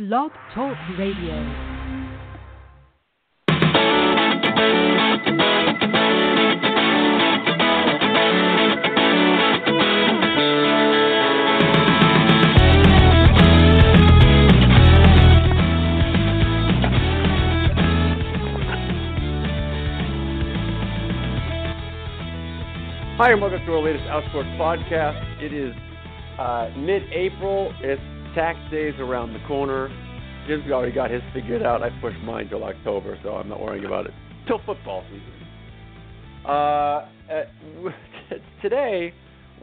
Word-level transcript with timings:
Blog 0.00 0.30
Talk 0.54 0.78
Radio. 0.98 1.34
Hi, 23.18 23.32
and 23.32 23.40
welcome 23.42 23.60
to 23.66 23.72
our 23.74 23.82
latest 23.82 24.04
Outsports 24.06 24.56
podcast. 24.56 25.42
It 25.42 25.52
is 25.52 25.74
uh, 26.38 26.70
mid-April. 26.78 27.74
It's 27.82 28.00
tax 28.34 28.58
days 28.70 28.94
around 28.98 29.32
the 29.32 29.40
corner. 29.46 29.88
Jim's 30.46 30.70
already 30.70 30.92
got 30.92 31.10
his 31.10 31.22
figured 31.34 31.62
out. 31.62 31.82
I 31.82 31.90
pushed 32.00 32.20
mine 32.24 32.48
till 32.48 32.64
October, 32.64 33.18
so 33.22 33.30
I'm 33.30 33.48
not 33.48 33.60
worrying 33.60 33.84
about 33.84 34.06
it 34.06 34.12
till 34.46 34.58
football 34.66 35.04
season. 35.08 35.40
Uh, 36.44 37.08
today, 38.62 39.12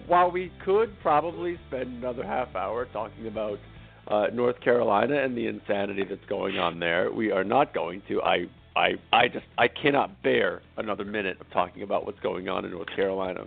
while 0.08 0.32
we 0.32 0.52
could 0.64 0.98
probably 1.02 1.60
spend 1.68 1.98
another 1.98 2.24
half 2.24 2.56
hour 2.56 2.86
talking 2.94 3.28
about 3.28 3.60
uh, 4.08 4.28
North 4.34 4.60
Carolina 4.62 5.22
and 5.22 5.36
the 5.36 5.48
insanity 5.48 6.04
that's 6.08 6.26
going 6.30 6.58
on 6.58 6.80
there, 6.80 7.12
we 7.12 7.32
are 7.32 7.44
not 7.44 7.74
going 7.74 8.02
to. 8.08 8.22
I 8.22 8.46
I 8.76 8.92
I 9.12 9.28
just 9.28 9.46
I 9.58 9.68
cannot 9.68 10.22
bear 10.24 10.62
another 10.78 11.04
minute 11.04 11.42
of 11.42 11.50
talking 11.52 11.84
about 11.84 12.06
what's 12.06 12.20
going 12.22 12.48
on 12.48 12.64
in 12.64 12.72
North 12.72 12.88
Carolina. 12.96 13.46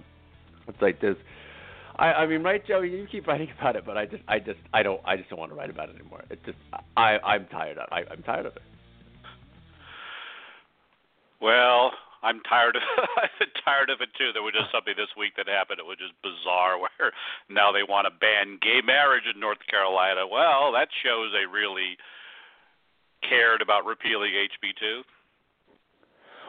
It's 0.69 0.83
like 0.83 1.01
this. 1.01 1.17
I 2.01 2.25
I 2.25 2.27
mean, 2.27 2.43
right, 2.43 2.67
Joe? 2.67 2.81
You 2.81 3.07
keep 3.13 3.27
writing 3.27 3.49
about 3.59 3.77
it, 3.77 3.85
but 3.85 3.97
I 3.97 4.07
just 4.07 4.23
I 4.27 4.39
just 4.39 4.59
I 4.73 4.83
don't 4.83 5.01
I 5.05 5.17
just 5.17 5.29
don't 5.31 5.39
want 5.39 5.53
to 5.53 5.57
write 5.57 5.71
about 5.71 5.91
it 5.91 5.97
anymore. 5.97 6.25
It's 6.31 6.45
just 6.45 6.59
I 6.97 7.19
I'm 7.19 7.47
tired 7.47 7.79
of 7.79 7.87
I, 7.93 8.03
I'm 8.11 8.23
tired 8.23 8.47
of 8.47 8.57
it. 8.57 8.63
Well, 11.41 11.93
I'm 12.23 12.41
tired 12.49 12.77
of 12.77 12.83
I'm 13.17 13.49
tired 13.65 13.91
of 13.91 14.01
it 14.01 14.09
too. 14.17 14.33
There 14.33 14.43
was 14.43 14.55
just 14.59 14.73
something 14.73 14.95
this 14.97 15.13
week 15.17 15.37
that 15.37 15.47
happened. 15.47 15.79
It 15.79 15.87
was 15.87 15.99
just 16.01 16.17
bizarre 16.25 16.81
where 16.81 17.13
now 17.49 17.71
they 17.71 17.85
want 17.85 18.09
to 18.09 18.13
ban 18.19 18.59
gay 18.63 18.81
marriage 18.85 19.25
in 19.33 19.39
North 19.39 19.61
Carolina. 19.69 20.27
Well, 20.27 20.73
that 20.73 20.89
shows 21.05 21.31
they 21.37 21.45
really 21.45 22.01
cared 23.29 23.61
about 23.61 23.85
repealing 23.85 24.33
HB2. 24.33 25.05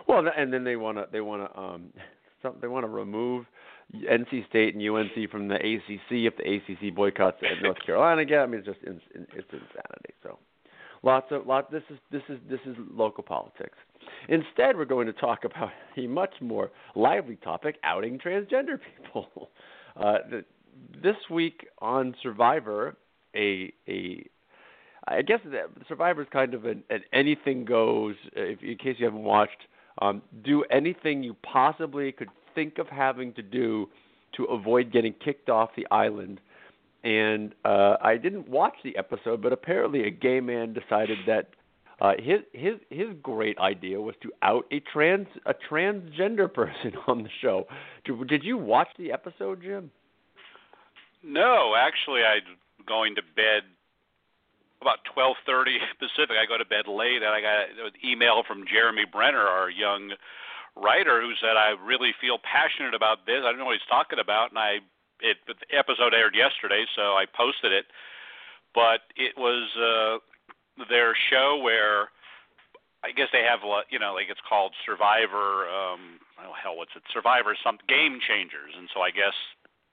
Well, 0.08 0.24
and 0.36 0.52
then 0.52 0.64
they 0.64 0.78
want 0.78 0.98
to 0.98 1.08
they 1.12 1.22
want 1.22 1.44
to 1.44 1.60
um 1.60 1.92
some, 2.42 2.56
they 2.62 2.68
want 2.68 2.86
to 2.86 2.90
remove 2.90 3.46
NC 3.96 4.48
State 4.48 4.76
and 4.76 4.90
UNC 4.90 5.30
from 5.30 5.48
the 5.48 5.56
ACC 5.56 6.12
if 6.12 6.38
the 6.38 6.44
ACC 6.56 6.96
boycotts 6.96 7.38
North 7.62 7.78
Carolina 7.86 8.22
again. 8.22 8.40
I 8.42 8.46
mean, 8.46 8.60
it's 8.60 8.68
just 8.68 8.80
it's 8.84 9.54
insanity. 9.54 10.14
So, 10.24 10.40
lots 11.04 11.28
of 11.32 11.46
lot. 11.46 11.72
This 11.72 11.84
is 11.90 11.98
this 12.12 12.22
is 12.30 12.40
this 12.50 12.60
is 12.66 12.76
local 12.92 13.24
politics. 13.24 13.78
Instead, 14.30 14.78
we're 14.78 14.86
going 14.86 15.08
to 15.08 15.14
talk 15.14 15.44
about 15.44 15.72
a 15.98 16.08
much 16.08 16.34
more 16.40 16.72
lively 16.96 17.36
topic: 17.38 17.78
outing 17.84 18.20
transgender 18.20 18.80
people. 18.98 19.50
Uh, 19.98 20.20
the, 20.30 20.46
this 21.04 21.18
week 21.30 21.68
on 21.80 22.16
Survivor, 22.24 22.96
a 23.36 23.74
a 23.90 24.26
I 25.06 25.22
guess 25.22 25.40
the 25.44 25.64
Survivor 25.90 26.22
is 26.22 26.30
kind 26.32 26.54
of 26.54 26.64
an, 26.64 26.84
an 26.90 27.02
anything 27.12 27.66
goes. 27.66 28.16
If, 28.34 28.64
in 28.64 28.78
case 28.78 28.96
you 29.00 29.06
haven't 29.06 29.24
watched, 29.24 29.68
um, 30.00 30.22
do 30.44 30.64
anything 30.72 31.24
you 31.24 31.36
possibly 31.44 32.12
could 32.12 32.30
think 32.56 32.78
of 32.78 32.88
having 32.88 33.34
to 33.34 33.42
do 33.42 33.90
to 34.38 34.46
avoid 34.46 34.92
getting 34.92 35.14
kicked 35.14 35.50
off 35.50 35.70
the 35.76 35.88
island. 35.92 36.40
And 37.04 37.54
uh, 37.66 37.98
I 38.02 38.18
didn't 38.18 38.48
watch 38.48 38.76
the 38.84 38.98
episode, 38.98 39.42
but 39.42 39.52
apparently 39.52 40.08
a 40.08 40.12
gay 40.12 40.40
man 40.40 40.74
decided 40.74 41.18
that 41.28 41.50
uh, 42.00 42.14
his 42.18 42.40
his 42.54 42.74
his 42.90 43.08
great 43.22 43.58
idea 43.60 44.02
was 44.02 44.16
to 44.24 44.32
out 44.42 44.66
a 44.72 44.80
trans 44.80 45.28
a 45.46 45.54
transgender 45.54 46.52
person 46.54 46.94
on 47.08 47.24
the 47.24 47.30
show. 47.42 47.68
Did 48.28 48.44
you 48.44 48.58
watch 48.58 48.90
the 48.98 49.12
episode, 49.12 49.62
Jim? 49.62 49.92
No, 51.24 51.76
actually, 51.78 52.22
I'm 52.22 52.58
going 52.88 53.16
to 53.16 53.22
bed 53.36 53.64
about 54.82 55.06
12:30 55.16 55.78
Pacific. 56.02 56.36
I 56.36 56.46
go 56.46 56.58
to 56.58 56.66
bed 56.66 56.90
late, 56.90 57.22
and 57.22 57.32
I 57.32 57.42
got 57.42 57.70
an 57.70 57.94
email 58.04 58.44
from 58.44 58.66
Jeremy 58.68 59.06
Brener, 59.06 59.46
our 59.46 59.70
young 59.70 60.12
writer, 60.76 61.22
who 61.22 61.34
said, 61.40 61.56
"I 61.56 61.78
really 61.78 62.12
feel 62.20 62.40
passionate 62.42 62.94
about 62.94 63.26
this. 63.26 63.46
I 63.46 63.54
don't 63.54 63.60
know 63.60 63.70
what 63.70 63.80
he's 63.80 63.90
talking 63.90 64.20
about." 64.20 64.50
And 64.50 64.60
I, 64.60 64.82
it 65.22 65.38
the 65.48 65.56
episode 65.72 66.14
aired 66.14 66.36
yesterday, 66.36 66.86
so 66.96 67.14
I 67.14 67.26
posted 67.30 67.72
it. 67.72 67.86
But 68.74 69.02
it 69.16 69.38
was 69.38 69.70
uh, 69.78 70.86
their 70.90 71.14
show 71.30 71.60
where 71.62 72.10
I 73.04 73.12
guess 73.12 73.28
they 73.32 73.44
have 73.44 73.62
you 73.90 74.00
know 74.00 74.14
like 74.14 74.30
it's 74.30 74.44
called 74.48 74.74
Survivor. 74.86 75.70
Um, 75.70 76.20
oh 76.42 76.54
hell, 76.58 76.78
what's 76.78 76.96
it? 76.96 77.04
Survivor 77.14 77.56
some 77.64 77.78
game 77.88 78.20
changers, 78.22 78.74
and 78.78 78.90
so 78.94 79.02
I 79.02 79.12
guess 79.12 79.36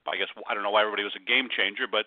I 0.06 0.16
guess 0.16 0.28
I 0.48 0.54
don't 0.54 0.62
know 0.62 0.70
why 0.70 0.82
everybody 0.82 1.04
was 1.04 1.16
a 1.16 1.24
game 1.24 1.48
changer, 1.52 1.86
but 1.90 2.06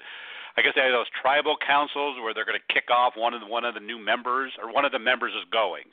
I 0.57 0.61
guess 0.61 0.73
they 0.75 0.81
have 0.81 0.91
those 0.91 1.09
tribal 1.21 1.55
councils 1.55 2.17
where 2.19 2.33
they're 2.33 2.45
going 2.45 2.59
to 2.59 2.73
kick 2.73 2.91
off 2.91 3.13
one 3.15 3.33
of 3.33 3.41
the, 3.41 3.47
one 3.47 3.63
of 3.63 3.73
the 3.73 3.79
new 3.79 3.99
members 3.99 4.51
or 4.61 4.71
one 4.71 4.85
of 4.85 4.91
the 4.91 4.99
members 4.99 5.33
is 5.33 5.47
going. 5.51 5.87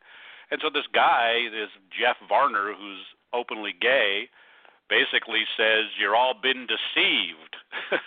And 0.50 0.60
so 0.62 0.70
this 0.72 0.88
guy, 0.92 1.46
this 1.52 1.70
Jeff 1.92 2.16
Varner, 2.28 2.72
who's 2.72 3.04
openly 3.32 3.74
gay, 3.78 4.28
basically 4.88 5.44
says 5.56 5.92
you're 6.00 6.16
all 6.16 6.34
been 6.34 6.66
deceived. 6.66 7.54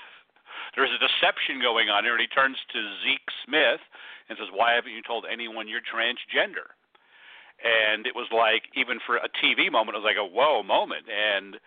There's 0.76 0.92
a 0.92 1.04
deception 1.04 1.62
going 1.62 1.90
on 1.90 2.04
here, 2.04 2.14
and 2.14 2.22
he 2.22 2.28
turns 2.28 2.58
to 2.74 2.80
Zeke 3.04 3.30
Smith 3.46 3.84
and 4.30 4.38
says, 4.40 4.48
"Why 4.56 4.74
haven't 4.74 4.96
you 4.96 5.04
told 5.04 5.26
anyone 5.30 5.68
you're 5.68 5.84
transgender?" 5.84 6.74
And 7.62 8.08
it 8.08 8.16
was 8.16 8.26
like, 8.34 8.64
even 8.74 8.98
for 9.06 9.18
a 9.18 9.30
TV 9.38 9.70
moment, 9.72 9.96
it 9.96 10.02
was 10.02 10.10
like 10.10 10.18
a 10.18 10.26
whoa 10.26 10.64
moment, 10.64 11.06
and 11.06 11.60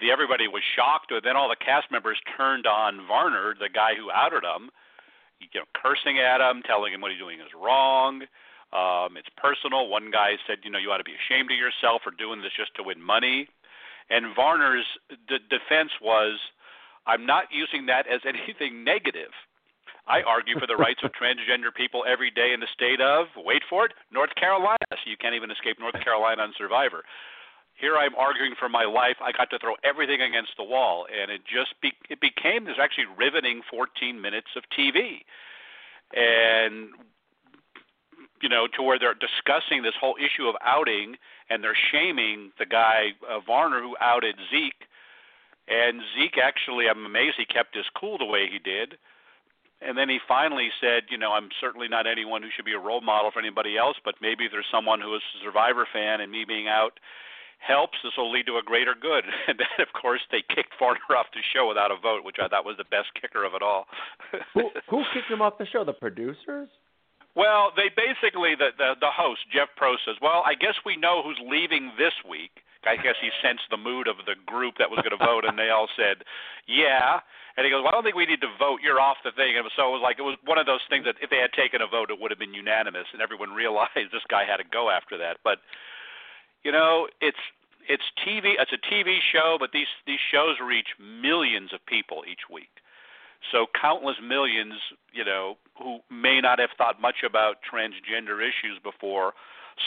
the 0.00 0.10
everybody 0.10 0.48
was 0.48 0.62
shocked. 0.74 1.10
And 1.10 1.22
then 1.22 1.36
all 1.36 1.48
the 1.48 1.60
cast 1.60 1.90
members 1.90 2.18
turned 2.36 2.66
on 2.66 3.06
Varner, 3.06 3.54
the 3.58 3.68
guy 3.68 3.94
who 3.94 4.10
outed 4.10 4.42
him, 4.42 4.70
you 5.38 5.48
know, 5.54 5.66
cursing 5.74 6.18
at 6.18 6.40
him, 6.40 6.62
telling 6.62 6.92
him 6.92 7.00
what 7.00 7.10
he's 7.10 7.20
doing 7.20 7.40
is 7.40 7.52
wrong. 7.54 8.22
Um, 8.74 9.14
it's 9.16 9.30
personal. 9.36 9.88
One 9.88 10.10
guy 10.10 10.34
said, 10.46 10.58
you 10.64 10.70
know, 10.70 10.78
you 10.78 10.90
ought 10.90 10.98
to 10.98 11.06
be 11.06 11.14
ashamed 11.14 11.50
of 11.52 11.58
yourself 11.58 12.02
for 12.02 12.10
doing 12.10 12.42
this 12.42 12.52
just 12.56 12.74
to 12.76 12.82
win 12.82 13.00
money. 13.00 13.46
And 14.10 14.34
Varner's 14.34 14.86
d- 15.28 15.38
defense 15.48 15.90
was, 16.02 16.38
I'm 17.06 17.24
not 17.24 17.46
using 17.52 17.86
that 17.86 18.06
as 18.10 18.20
anything 18.26 18.82
negative. 18.82 19.30
I 20.06 20.20
argue 20.20 20.60
for 20.60 20.66
the 20.66 20.76
rights 20.76 21.00
of 21.02 21.12
transgender 21.16 21.72
people 21.72 22.04
every 22.06 22.30
day 22.30 22.52
in 22.52 22.60
the 22.60 22.68
state 22.68 23.00
of, 23.00 23.28
wait 23.36 23.62
for 23.70 23.86
it, 23.86 23.92
North 24.12 24.34
Carolina. 24.34 24.84
So 24.90 25.08
you 25.08 25.16
can't 25.16 25.34
even 25.34 25.50
escape 25.50 25.78
North 25.80 25.96
Carolina 26.04 26.42
on 26.42 26.52
Survivor 26.58 27.04
here 27.74 27.96
I'm 27.96 28.14
arguing 28.14 28.54
for 28.58 28.68
my 28.68 28.84
life. 28.84 29.16
I 29.20 29.32
got 29.32 29.50
to 29.50 29.58
throw 29.58 29.74
everything 29.82 30.22
against 30.22 30.52
the 30.56 30.64
wall, 30.64 31.06
and 31.10 31.30
it 31.30 31.42
just 31.44 31.74
be, 31.82 31.92
it 32.08 32.20
became 32.20 32.64
this 32.64 32.76
actually 32.80 33.06
riveting 33.18 33.62
14 33.70 34.20
minutes 34.20 34.48
of 34.56 34.62
TV, 34.76 35.24
and 36.14 36.90
you 38.40 38.48
know 38.48 38.66
to 38.76 38.82
where 38.82 38.98
they're 38.98 39.14
discussing 39.14 39.82
this 39.82 39.94
whole 40.00 40.16
issue 40.18 40.46
of 40.46 40.54
outing, 40.62 41.16
and 41.50 41.62
they're 41.62 41.78
shaming 41.92 42.52
the 42.58 42.66
guy 42.66 43.10
uh, 43.28 43.40
Varner 43.40 43.82
who 43.82 43.96
outed 44.00 44.36
Zeke, 44.50 44.86
and 45.66 46.00
Zeke 46.16 46.38
actually 46.38 46.88
I'm 46.88 47.04
amazed 47.04 47.34
he 47.38 47.44
kept 47.46 47.74
his 47.74 47.86
cool 47.98 48.18
the 48.18 48.24
way 48.24 48.48
he 48.50 48.58
did. 48.58 48.96
And 49.82 49.98
then 49.98 50.08
he 50.08 50.18
finally 50.26 50.70
said, 50.80 51.02
you 51.10 51.18
know, 51.18 51.32
I'm 51.32 51.50
certainly 51.60 51.88
not 51.88 52.06
anyone 52.06 52.40
who 52.40 52.48
should 52.54 52.64
be 52.64 52.72
a 52.72 52.78
role 52.78 53.02
model 53.02 53.30
for 53.30 53.40
anybody 53.40 53.76
else, 53.76 53.96
but 54.02 54.14
maybe 54.22 54.48
there's 54.50 54.64
someone 54.72 54.98
who 54.98 55.14
is 55.14 55.20
a 55.36 55.44
Survivor 55.44 55.86
fan 55.92 56.22
and 56.22 56.32
me 56.32 56.46
being 56.46 56.68
out 56.68 56.98
helps, 57.66 57.96
this 58.04 58.12
will 58.16 58.30
lead 58.30 58.46
to 58.46 58.60
a 58.60 58.62
greater 58.62 58.94
good. 58.94 59.24
And 59.48 59.58
then, 59.58 59.80
of 59.80 59.92
course, 59.92 60.20
they 60.30 60.42
kicked 60.54 60.74
Varner 60.78 61.00
off 61.16 61.26
the 61.32 61.40
show 61.52 61.68
without 61.68 61.90
a 61.90 61.96
vote, 61.96 62.24
which 62.24 62.36
I 62.40 62.48
thought 62.48 62.64
was 62.64 62.76
the 62.76 62.88
best 62.88 63.08
kicker 63.20 63.44
of 63.44 63.54
it 63.54 63.62
all. 63.62 63.86
who, 64.54 64.70
who 64.90 65.04
kicked 65.12 65.30
him 65.30 65.42
off 65.42 65.58
the 65.58 65.66
show? 65.66 65.84
The 65.84 65.92
producers? 65.92 66.68
Well, 67.34 67.74
they 67.74 67.90
basically 67.90 68.54
the, 68.54 68.70
the 68.78 68.94
the 69.02 69.10
host 69.10 69.42
Jeff 69.50 69.66
Probst 69.74 70.06
says, 70.06 70.14
"Well, 70.22 70.46
I 70.46 70.54
guess 70.54 70.78
we 70.86 70.94
know 70.94 71.18
who's 71.22 71.38
leaving 71.42 71.90
this 71.98 72.14
week." 72.22 72.62
I 72.86 73.00
guess 73.00 73.16
he 73.18 73.32
sensed 73.40 73.64
the 73.72 73.80
mood 73.80 74.06
of 74.06 74.20
the 74.28 74.36
group 74.44 74.76
that 74.76 74.92
was 74.92 75.00
going 75.00 75.16
to 75.16 75.24
vote, 75.24 75.48
and 75.48 75.58
they 75.58 75.70
all 75.70 75.88
said, 75.96 76.22
"Yeah." 76.68 77.18
And 77.56 77.64
he 77.64 77.70
goes, 77.70 77.82
"Well, 77.82 77.90
I 77.90 77.96
don't 77.96 78.04
think 78.04 78.14
we 78.14 78.26
need 78.26 78.44
to 78.44 78.52
vote. 78.58 78.84
You're 78.84 79.00
off 79.00 79.18
the 79.24 79.32
thing." 79.32 79.56
And 79.56 79.66
so 79.74 79.90
it 79.90 79.98
was 79.98 80.04
like 80.04 80.18
it 80.18 80.26
was 80.26 80.38
one 80.44 80.58
of 80.62 80.66
those 80.66 80.84
things 80.86 81.04
that 81.10 81.16
if 81.18 81.30
they 81.30 81.42
had 81.42 81.50
taken 81.58 81.82
a 81.82 81.88
vote, 81.90 82.10
it 82.10 82.20
would 82.20 82.30
have 82.30 82.38
been 82.38 82.54
unanimous, 82.54 83.10
and 83.10 83.18
everyone 83.18 83.50
realized 83.56 84.14
this 84.14 84.26
guy 84.30 84.44
had 84.46 84.62
to 84.62 84.68
go 84.68 84.90
after 84.90 85.18
that. 85.18 85.42
But 85.42 85.58
you 86.64 86.72
know, 86.72 87.06
it's 87.20 87.38
it's 87.88 88.02
TV. 88.26 88.54
It's 88.58 88.72
a 88.72 88.80
TV 88.92 89.18
show, 89.32 89.56
but 89.60 89.70
these 89.72 89.92
these 90.06 90.20
shows 90.32 90.56
reach 90.64 90.88
millions 90.98 91.72
of 91.72 91.84
people 91.86 92.24
each 92.30 92.50
week. 92.50 92.80
So 93.52 93.66
countless 93.78 94.16
millions, 94.26 94.74
you 95.12 95.24
know, 95.24 95.56
who 95.78 95.98
may 96.10 96.40
not 96.40 96.58
have 96.58 96.70
thought 96.78 97.00
much 97.00 97.22
about 97.26 97.56
transgender 97.60 98.40
issues 98.40 98.80
before, 98.82 99.34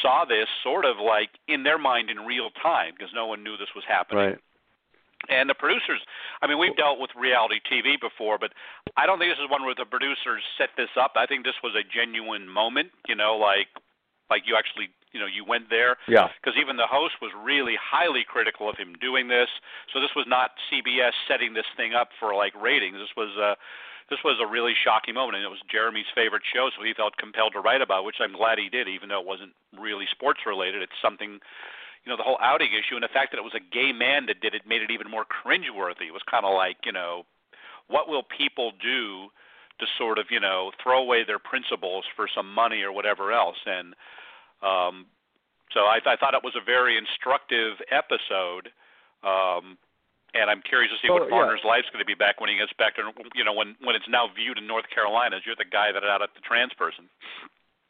saw 0.01 0.25
this 0.25 0.47
sort 0.63 0.85
of 0.85 0.97
like 1.03 1.29
in 1.47 1.63
their 1.63 1.79
mind 1.79 2.09
in 2.09 2.19
real 2.19 2.51
time 2.61 2.93
because 2.95 3.11
no 3.15 3.25
one 3.25 3.43
knew 3.43 3.57
this 3.57 3.73
was 3.75 3.83
happening. 3.87 4.37
Right. 4.37 4.39
And 5.29 5.49
the 5.49 5.55
producers, 5.55 5.99
I 6.43 6.47
mean, 6.47 6.59
we've 6.59 6.77
dealt 6.77 6.99
with 6.99 7.09
reality 7.17 7.57
TV 7.65 7.99
before, 7.99 8.37
but 8.37 8.53
I 8.95 9.07
don't 9.07 9.17
think 9.17 9.31
this 9.33 9.41
is 9.41 9.49
one 9.49 9.65
where 9.65 9.73
the 9.73 9.89
producers 9.89 10.45
set 10.59 10.69
this 10.77 10.93
up. 10.93 11.17
I 11.17 11.25
think 11.25 11.43
this 11.43 11.57
was 11.63 11.73
a 11.73 11.81
genuine 11.81 12.47
moment, 12.47 12.91
you 13.09 13.15
know, 13.15 13.35
like 13.35 13.67
like 14.29 14.43
you 14.45 14.55
actually, 14.59 14.89
you 15.11 15.19
know, 15.19 15.25
you 15.25 15.45
went 15.45 15.69
there. 15.69 15.97
Yeah. 16.07 16.27
Because 16.39 16.59
even 16.59 16.77
the 16.77 16.89
host 16.89 17.15
was 17.21 17.31
really 17.35 17.75
highly 17.79 18.25
critical 18.27 18.69
of 18.69 18.77
him 18.77 18.93
doing 18.99 19.27
this. 19.27 19.49
So 19.93 19.99
this 19.99 20.11
was 20.15 20.25
not 20.27 20.51
CBS 20.69 21.15
setting 21.27 21.53
this 21.53 21.67
thing 21.75 21.93
up 21.93 22.09
for 22.19 22.35
like 22.35 22.53
ratings. 22.59 22.97
This 22.99 23.15
was 23.15 23.31
uh 23.39 23.55
this 24.09 24.23
was 24.23 24.39
a 24.39 24.47
really 24.47 24.71
shocking 24.71 25.15
moment, 25.15 25.35
and 25.35 25.43
it 25.43 25.51
was 25.51 25.59
Jeremy's 25.67 26.07
favorite 26.15 26.43
show, 26.47 26.71
so 26.71 26.79
he 26.79 26.95
felt 26.95 27.19
compelled 27.19 27.51
to 27.53 27.59
write 27.59 27.83
about, 27.83 28.05
which 28.07 28.23
I'm 28.23 28.31
glad 28.31 28.57
he 28.57 28.69
did, 28.71 28.87
even 28.87 29.09
though 29.09 29.19
it 29.19 29.27
wasn't 29.27 29.51
really 29.75 30.07
sports 30.09 30.47
related. 30.47 30.81
It's 30.81 30.95
something 31.01 31.43
you 32.07 32.09
know 32.09 32.15
the 32.15 32.23
whole 32.23 32.39
outing 32.39 32.71
issue 32.71 32.95
and 32.95 33.03
the 33.03 33.11
fact 33.11 33.31
that 33.31 33.37
it 33.37 33.43
was 33.43 33.55
a 33.55 33.59
gay 33.59 33.91
man 33.91 34.27
that 34.27 34.39
did 34.39 34.55
it 34.55 34.63
made 34.63 34.81
it 34.81 34.91
even 34.91 35.11
more 35.11 35.25
cringeworthy. 35.27 36.07
It 36.07 36.15
was 36.15 36.23
kind 36.29 36.45
of 36.45 36.55
like 36.55 36.77
you 36.85 36.93
know, 36.93 37.23
what 37.87 38.07
will 38.07 38.23
people 38.23 38.71
do 38.81 39.27
to 39.79 39.85
sort 39.97 40.17
of 40.17 40.27
you 40.31 40.39
know 40.39 40.71
throw 40.81 41.03
away 41.03 41.23
their 41.27 41.39
principles 41.39 42.05
for 42.15 42.27
some 42.33 42.53
money 42.53 42.81
or 42.81 42.93
whatever 42.93 43.33
else? 43.33 43.59
And 43.65 43.93
um, 44.61 45.05
so 45.73 45.81
I, 45.81 45.99
I 46.05 46.15
thought 46.15 46.33
it 46.33 46.43
was 46.43 46.55
a 46.55 46.63
very 46.63 46.97
instructive 46.97 47.77
episode. 47.91 48.71
Um, 49.23 49.77
and 50.33 50.49
I'm 50.51 50.61
curious 50.61 50.91
to 50.91 50.97
see 51.01 51.09
well, 51.09 51.23
what 51.23 51.31
Varner's 51.31 51.63
yeah. 51.63 51.71
life's 51.71 51.89
going 51.89 52.03
to 52.03 52.07
be 52.07 52.17
back 52.17 52.39
when 52.39 52.49
he 52.49 52.57
gets 52.57 52.73
back 52.77 52.95
to 52.95 53.09
you 53.33 53.43
know 53.43 53.53
when 53.53 53.75
when 53.81 53.95
it's 53.95 54.07
now 54.09 54.27
viewed 54.27 54.57
in 54.57 54.67
North 54.67 54.85
Carolina 54.93 55.37
as 55.37 55.43
you're 55.45 55.57
the 55.57 55.65
guy 55.65 55.91
that 55.91 56.03
out 56.03 56.21
at 56.21 56.29
the 56.35 56.43
trans 56.43 56.73
person. 56.75 57.09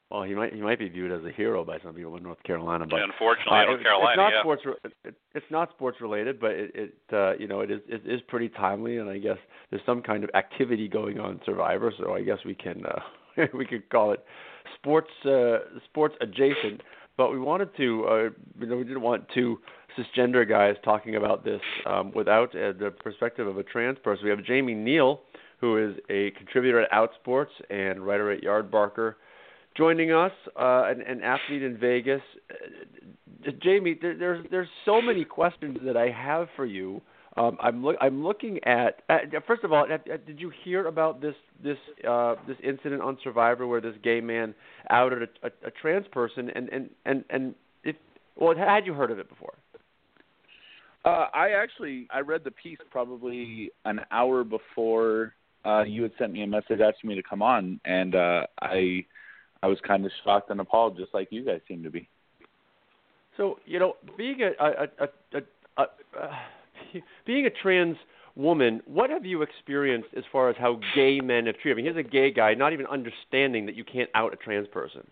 Well, 0.09 0.23
he 0.23 0.35
might 0.35 0.53
he 0.53 0.61
might 0.61 0.79
be 0.79 0.87
viewed 0.87 1.11
as 1.11 1.25
a 1.25 1.31
hero 1.31 1.65
by 1.65 1.79
some 1.83 1.93
people 1.93 2.15
in 2.15 2.23
North 2.23 2.41
Carolina, 2.43 2.85
but 2.87 3.01
unfortunately, 3.01 3.59
uh, 3.59 3.65
North 3.65 3.83
Carolina, 3.83 4.11
it's 4.11 4.17
not 4.17 4.31
yeah. 4.31 4.41
sports. 4.41 4.63
It, 5.03 5.15
it's 5.35 5.51
not 5.51 5.69
sports 5.71 5.97
related, 5.99 6.39
but 6.39 6.51
it, 6.51 6.71
it 6.73 6.93
uh, 7.11 7.33
you 7.37 7.47
know 7.47 7.59
it 7.59 7.71
is 7.71 7.81
it 7.89 8.03
is 8.05 8.21
pretty 8.29 8.47
timely, 8.47 8.97
and 8.97 9.09
I 9.09 9.17
guess 9.17 9.37
there's 9.69 9.83
some 9.85 10.01
kind 10.01 10.23
of 10.23 10.29
activity 10.33 10.87
going 10.87 11.19
on 11.19 11.41
Survivor, 11.45 11.91
so 11.99 12.13
I 12.13 12.21
guess 12.21 12.37
we 12.45 12.55
can 12.55 12.85
uh, 12.85 13.47
we 13.53 13.65
could 13.65 13.89
call 13.89 14.13
it 14.13 14.23
sports 14.75 15.09
uh, 15.25 15.57
sports 15.85 16.15
adjacent. 16.21 16.81
But 17.17 17.31
we 17.31 17.39
wanted 17.39 17.75
to, 17.77 18.05
uh, 18.05 18.15
you 18.59 18.67
know, 18.67 18.77
we 18.77 18.83
didn't 18.83 19.01
want 19.01 19.25
two 19.33 19.59
cisgender 19.97 20.47
guys 20.47 20.75
talking 20.85 21.15
about 21.15 21.43
this 21.43 21.61
um, 21.87 22.11
without 22.13 22.49
uh, 22.49 22.73
the 22.79 22.93
perspective 23.03 23.47
of 23.47 23.57
a 23.57 23.63
trans 23.63 23.97
person. 24.03 24.25
We 24.25 24.29
have 24.29 24.43
Jamie 24.43 24.75
Neal, 24.75 25.21
who 25.59 25.77
is 25.77 25.97
a 26.11 26.29
contributor 26.37 26.81
at 26.81 26.91
Outsports 26.91 27.47
and 27.71 28.05
writer 28.05 28.31
at 28.31 28.43
Yardbarker 28.43 29.15
joining 29.77 30.11
us, 30.11 30.31
uh, 30.59 30.85
an, 30.87 31.01
an 31.01 31.21
athlete 31.21 31.61
in 31.63 31.77
Vegas. 31.77 32.21
Uh, 32.49 33.51
Jamie, 33.61 33.97
there, 34.01 34.17
there's 34.17 34.45
there's 34.49 34.67
so 34.83 35.01
many 35.01 35.23
questions 35.23 35.77
that 35.85 35.95
I 35.95 36.09
have 36.09 36.47
for 36.55 36.65
you. 36.65 37.01
Um, 37.38 37.56
I'm 37.62 37.84
look 37.84 37.95
I'm 38.01 38.24
looking 38.24 38.60
at 38.63 39.04
uh, 39.10 39.18
first 39.45 39.63
of 39.63 39.72
all, 39.72 39.86
uh, 39.89 39.95
uh, 39.95 40.18
did 40.25 40.39
you 40.39 40.51
hear 40.63 40.88
about 40.88 41.22
this 41.22 41.36
this 41.63 41.78
uh, 42.07 42.36
this 42.48 42.57
incident 42.63 43.01
on 43.01 43.18
Survivor 43.24 43.68
where 43.68 43.80
this 43.80 43.94
gay 44.04 44.19
man 44.22 44.56
outed 44.89 45.22
a, 45.22 45.48
a, 45.48 45.68
a 45.68 45.72
trans 45.72 46.07
person 46.12 46.50
and 46.50 46.68
and 46.69 46.89
and 47.06 47.24
and 47.30 47.56
it 47.84 47.95
well 48.36 48.56
had 48.57 48.88
you 48.88 48.94
heard 48.94 49.12
of 49.12 49.19
it 49.19 49.30
before? 49.30 49.54
Uh, 51.06 51.28
I 51.31 51.51
actually 51.51 52.07
I 52.12 52.22
read 52.22 52.44
the 52.44 52.51
piece 52.51 52.80
probably 52.89 53.69
an 53.86 54.01
hour 54.10 54.44
before 54.44 55.34
uh, 55.63 55.84
you 55.84 56.01
had 56.01 56.13
sent 56.18 56.34
me 56.34 56.42
a 56.42 56.48
message 56.48 56.80
asking 56.81 57.07
me 57.07 57.16
to 57.16 57.24
come 57.24 57.44
on, 57.44 57.80
and 57.86 58.16
uh, 58.16 58.48
I 58.62 59.06
I 59.62 59.68
was 59.68 59.78
kind 59.88 60.04
of 60.06 60.12
shocked 60.24 60.50
and 60.50 60.60
appalled, 60.60 60.98
just 60.98 61.13
like 61.13 61.28
you 61.30 61.45
guys 61.45 61.62
seem 61.68 61.84
to 61.84 61.92
be. 61.92 62.10
So 63.38 63.60
you 63.68 63.78
know, 63.78 63.95
being 64.18 64.42
a 64.42 64.63
a 64.63 64.88
a, 65.00 65.38
a, 65.38 65.42
a, 65.78 65.84
a 66.19 66.30
being 67.25 67.45
a 67.45 67.50
trans 67.50 67.98
woman, 68.36 68.81
what 68.86 69.10
have 69.10 69.25
you 69.25 69.42
experienced 69.42 70.10
as 70.16 70.24
far 70.31 70.50
as 70.50 70.56
how 70.57 70.80
gay 70.95 71.19
men 71.19 71.48
have 71.48 71.57
treated? 71.57 71.75
I 71.75 71.78
mean, 71.78 71.86
here's 71.94 72.06
a 72.06 72.10
gay 72.10 72.31
guy 72.31 72.54
not 72.54 72.74
even 72.74 72.86
understanding 72.86 73.66
that 73.66 73.75
you 73.75 73.84
can't 73.84 74.10
out 74.13 74.34
a 74.34 74.38
trans 74.38 74.68
person. 74.68 75.06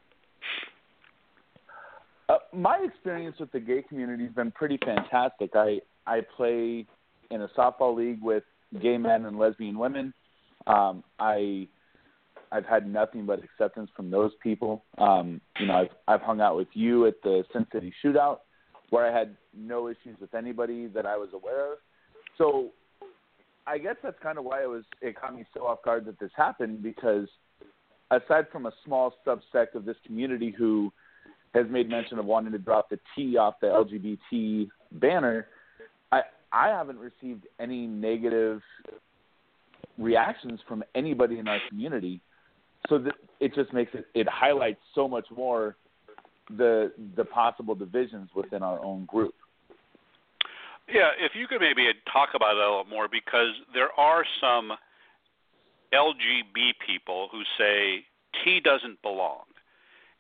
Uh, 2.28 2.38
my 2.54 2.80
experience 2.84 3.36
with 3.40 3.52
the 3.52 3.60
gay 3.60 3.84
community 3.84 4.26
has 4.26 4.34
been 4.34 4.52
pretty 4.52 4.80
fantastic. 4.84 5.52
I 5.54 5.80
I 6.08 6.22
play 6.36 6.86
in 7.32 7.42
a 7.42 7.48
softball 7.50 7.96
league 7.96 8.22
with 8.22 8.44
gay 8.82 8.98
men 8.98 9.26
and 9.26 9.38
lesbian 9.38 9.78
women. 9.78 10.14
Um, 10.68 11.04
I 11.20 11.68
I've 12.52 12.66
had 12.66 12.92
nothing 12.92 13.26
but 13.26 13.44
acceptance 13.44 13.90
from 13.96 14.10
those 14.10 14.32
people. 14.42 14.86
Um, 14.98 15.42
you 15.60 15.68
know, 15.68 15.74
I've 15.74 15.90
I've 16.08 16.22
hung 16.22 16.42
out 16.42 16.56
with 16.56 16.70
you 16.74 17.06
at 17.06 17.22
the 17.24 17.44
Sin 17.54 17.68
City 17.72 17.94
Shootout, 18.04 18.40
where 18.90 19.06
I 19.06 19.18
had 19.18 19.36
no 19.56 19.88
issues 19.88 20.20
with 20.20 20.34
anybody 20.34 20.88
that 20.88 21.06
I 21.06 21.18
was 21.18 21.30
aware 21.34 21.74
of. 21.74 21.78
So, 22.38 22.70
I 23.68 23.78
guess 23.78 23.96
that's 24.04 24.18
kind 24.22 24.38
of 24.38 24.46
why 24.46 24.62
it 24.62 24.70
was 24.70 24.84
it 25.02 25.20
caught 25.20 25.36
me 25.36 25.46
so 25.54 25.66
off 25.66 25.82
guard 25.84 26.06
that 26.06 26.20
this 26.20 26.30
happened 26.36 26.84
because 26.84 27.28
aside 28.12 28.46
from 28.52 28.68
a 28.68 28.72
small 28.86 29.16
subsect 29.26 29.74
of 29.74 29.86
this 29.86 29.96
community 30.06 30.54
who 30.56 30.92
has 31.56 31.66
made 31.70 31.90
mention 31.90 32.20
of 32.20 32.26
wanting 32.26 32.52
to 32.52 32.60
drop 32.60 32.90
the 32.90 33.00
T 33.16 33.38
off 33.38 33.56
the 33.62 33.68
LGBT 33.68 34.68
banner, 34.94 35.48
I 36.12 36.22
I 36.52 36.68
haven't 36.68 37.00
received 37.00 37.48
any 37.60 37.88
negative 37.88 38.62
reactions 39.98 40.60
from 40.68 40.84
anybody 40.94 41.40
in 41.40 41.48
our 41.48 41.60
community 41.70 42.22
so 42.90 42.98
that 43.00 43.14
it 43.40 43.56
just 43.56 43.74
makes 43.74 43.94
it 43.94 44.06
it 44.14 44.28
highlights 44.30 44.82
so 44.94 45.08
much 45.08 45.26
more 45.36 45.76
the 46.50 46.92
the 47.16 47.26
possible 47.26 47.76
divisions 47.76 48.30
within 48.36 48.64
our 48.64 48.84
own 48.84 49.06
group. 49.06 49.34
Yeah, 50.88 51.10
if 51.20 51.32
you 51.34 51.48
could 51.48 51.62
maybe 51.62 51.88
talk 52.12 52.30
about 52.36 52.56
it 52.56 52.58
a 52.58 52.60
little 52.60 52.86
more 52.86 53.08
because 53.08 53.54
there 53.74 53.90
are 53.98 54.24
some 54.40 54.72
LGB 55.94 56.74
people 56.86 57.30
who 57.32 57.42
say 57.58 58.06
T 58.44 58.60
doesn't 58.60 59.02
belong, 59.02 59.46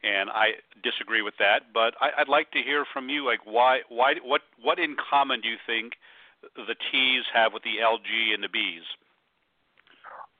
and 0.04 0.30
I 0.30 0.54
disagree 0.84 1.22
with 1.22 1.36
that. 1.38 1.74
But 1.74 1.94
I, 2.02 2.22
I'd 2.22 2.30
like 2.30 2.52
to 2.52 2.60
hear 2.60 2.86
from 2.92 3.10
you, 3.10 3.26
like 3.26 3.46
why, 3.46 3.80
why, 3.90 4.16
what, 4.24 4.42
what 4.62 4.80
in 4.80 4.96
common 5.10 5.42
do 5.42 5.50
you 5.50 5.58
think 5.68 5.94
the 6.56 6.76
T's 6.92 7.24
have 7.34 7.54
with 7.54 7.64
the 7.64 7.78
LG 7.84 8.34
and 8.34 8.44
the 8.44 8.50
B's? 8.50 8.84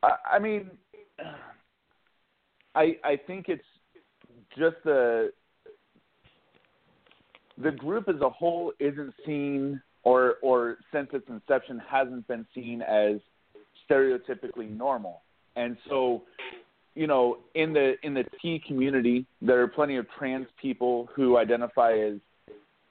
I 0.04 0.40
mean, 0.40 0.70
I 2.76 2.96
I 3.04 3.20
think 3.28 3.50
it's 3.50 3.64
just 4.58 4.76
the 4.84 5.32
the 7.62 7.72
group 7.72 8.10
as 8.10 8.22
a 8.22 8.30
whole 8.30 8.74
isn't 8.80 9.14
seen 9.26 9.82
or 10.04 10.36
or 10.42 10.78
since 10.92 11.10
its 11.14 11.28
inception 11.30 11.82
hasn't 11.90 12.28
been 12.28 12.46
seen 12.54 12.82
as 12.82 13.18
stereotypically 13.90 14.76
normal. 14.76 15.22
And 15.56 15.78
so, 15.90 16.24
you 16.96 17.08
know, 17.08 17.38
in 17.56 17.74
the 17.74 17.96
in 18.04 18.14
the 18.14 18.26
T 18.42 18.62
community, 18.68 19.26
there 19.42 19.62
are 19.62 19.68
plenty 19.68 19.98
of 19.98 20.06
trans 20.18 20.48
people 20.62 21.10
who 21.16 21.38
identify 21.38 21.94
as 21.94 22.14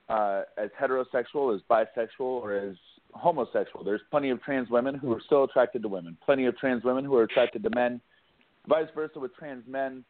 uh, 0.09 0.42
as 0.56 0.71
heterosexual, 0.80 1.54
as 1.54 1.61
bisexual, 1.71 2.21
or 2.21 2.54
as 2.54 2.76
homosexual. 3.12 3.85
There's 3.85 4.00
plenty 4.11 4.30
of 4.30 4.42
trans 4.42 4.68
women 4.71 4.94
who 4.94 5.12
are 5.12 5.21
still 5.25 5.44
attracted 5.44 5.83
to 5.83 5.88
women. 5.88 6.16
Plenty 6.25 6.47
of 6.47 6.56
trans 6.59 6.85
women 6.85 7.04
who 7.04 7.14
are 7.16 7.23
attracted 7.23 7.62
to 7.62 7.71
men 7.75 8.00
vice 8.68 8.88
versa 8.94 9.18
with 9.18 9.35
trans 9.37 9.64
men. 9.66 10.04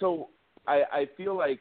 So 0.00 0.28
I, 0.66 0.82
I 0.92 1.08
feel 1.16 1.36
like 1.36 1.60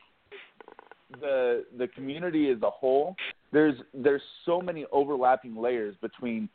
the 1.20 1.66
the 1.78 1.88
community 1.90 2.50
as 2.50 2.62
a 2.62 2.70
whole, 2.70 3.16
there's 3.52 3.76
there's 3.94 4.22
so 4.46 4.62
many 4.62 4.86
overlapping 4.92 5.56
layers 5.56 5.96
between 6.02 6.50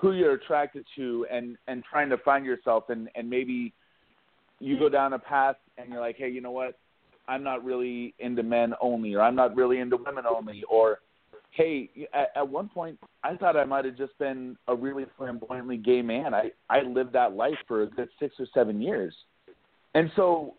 who 0.00 0.12
you're 0.12 0.34
attracted 0.34 0.84
to 0.96 1.26
and 1.30 1.56
and 1.66 1.84
trying 1.84 2.08
to 2.08 2.18
find 2.18 2.44
yourself 2.44 2.84
and 2.88 3.08
and 3.14 3.28
maybe 3.28 3.72
you 4.60 4.78
go 4.78 4.88
down 4.88 5.12
a 5.12 5.18
path 5.18 5.56
and 5.76 5.88
you're 5.90 6.00
like, 6.00 6.16
hey, 6.16 6.28
you 6.28 6.40
know 6.40 6.50
what? 6.50 6.78
I'm 7.28 7.42
not 7.42 7.64
really 7.64 8.14
into 8.18 8.42
men 8.42 8.74
only, 8.80 9.14
or 9.14 9.20
I'm 9.20 9.34
not 9.34 9.54
really 9.54 9.78
into 9.80 9.98
women 9.98 10.24
only, 10.26 10.64
or 10.68 11.00
hey, 11.50 11.90
at, 12.14 12.30
at 12.34 12.48
one 12.48 12.68
point 12.68 12.98
I 13.22 13.36
thought 13.36 13.56
I 13.56 13.64
might 13.64 13.84
have 13.84 13.96
just 13.96 14.18
been 14.18 14.56
a 14.66 14.74
really 14.74 15.04
flamboyantly 15.16 15.76
gay 15.76 16.02
man. 16.02 16.34
I 16.34 16.50
I 16.70 16.82
lived 16.82 17.12
that 17.12 17.34
life 17.34 17.58
for 17.66 17.82
a 17.82 17.86
good 17.86 18.08
six 18.18 18.34
or 18.38 18.46
seven 18.54 18.80
years, 18.80 19.14
and 19.94 20.10
so 20.16 20.54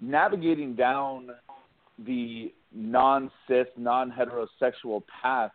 navigating 0.00 0.74
down 0.74 1.30
the 2.06 2.52
non-cis, 2.72 3.66
non-heterosexual 3.76 5.02
path 5.22 5.52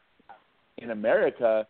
in 0.78 0.92
America, 0.92 1.66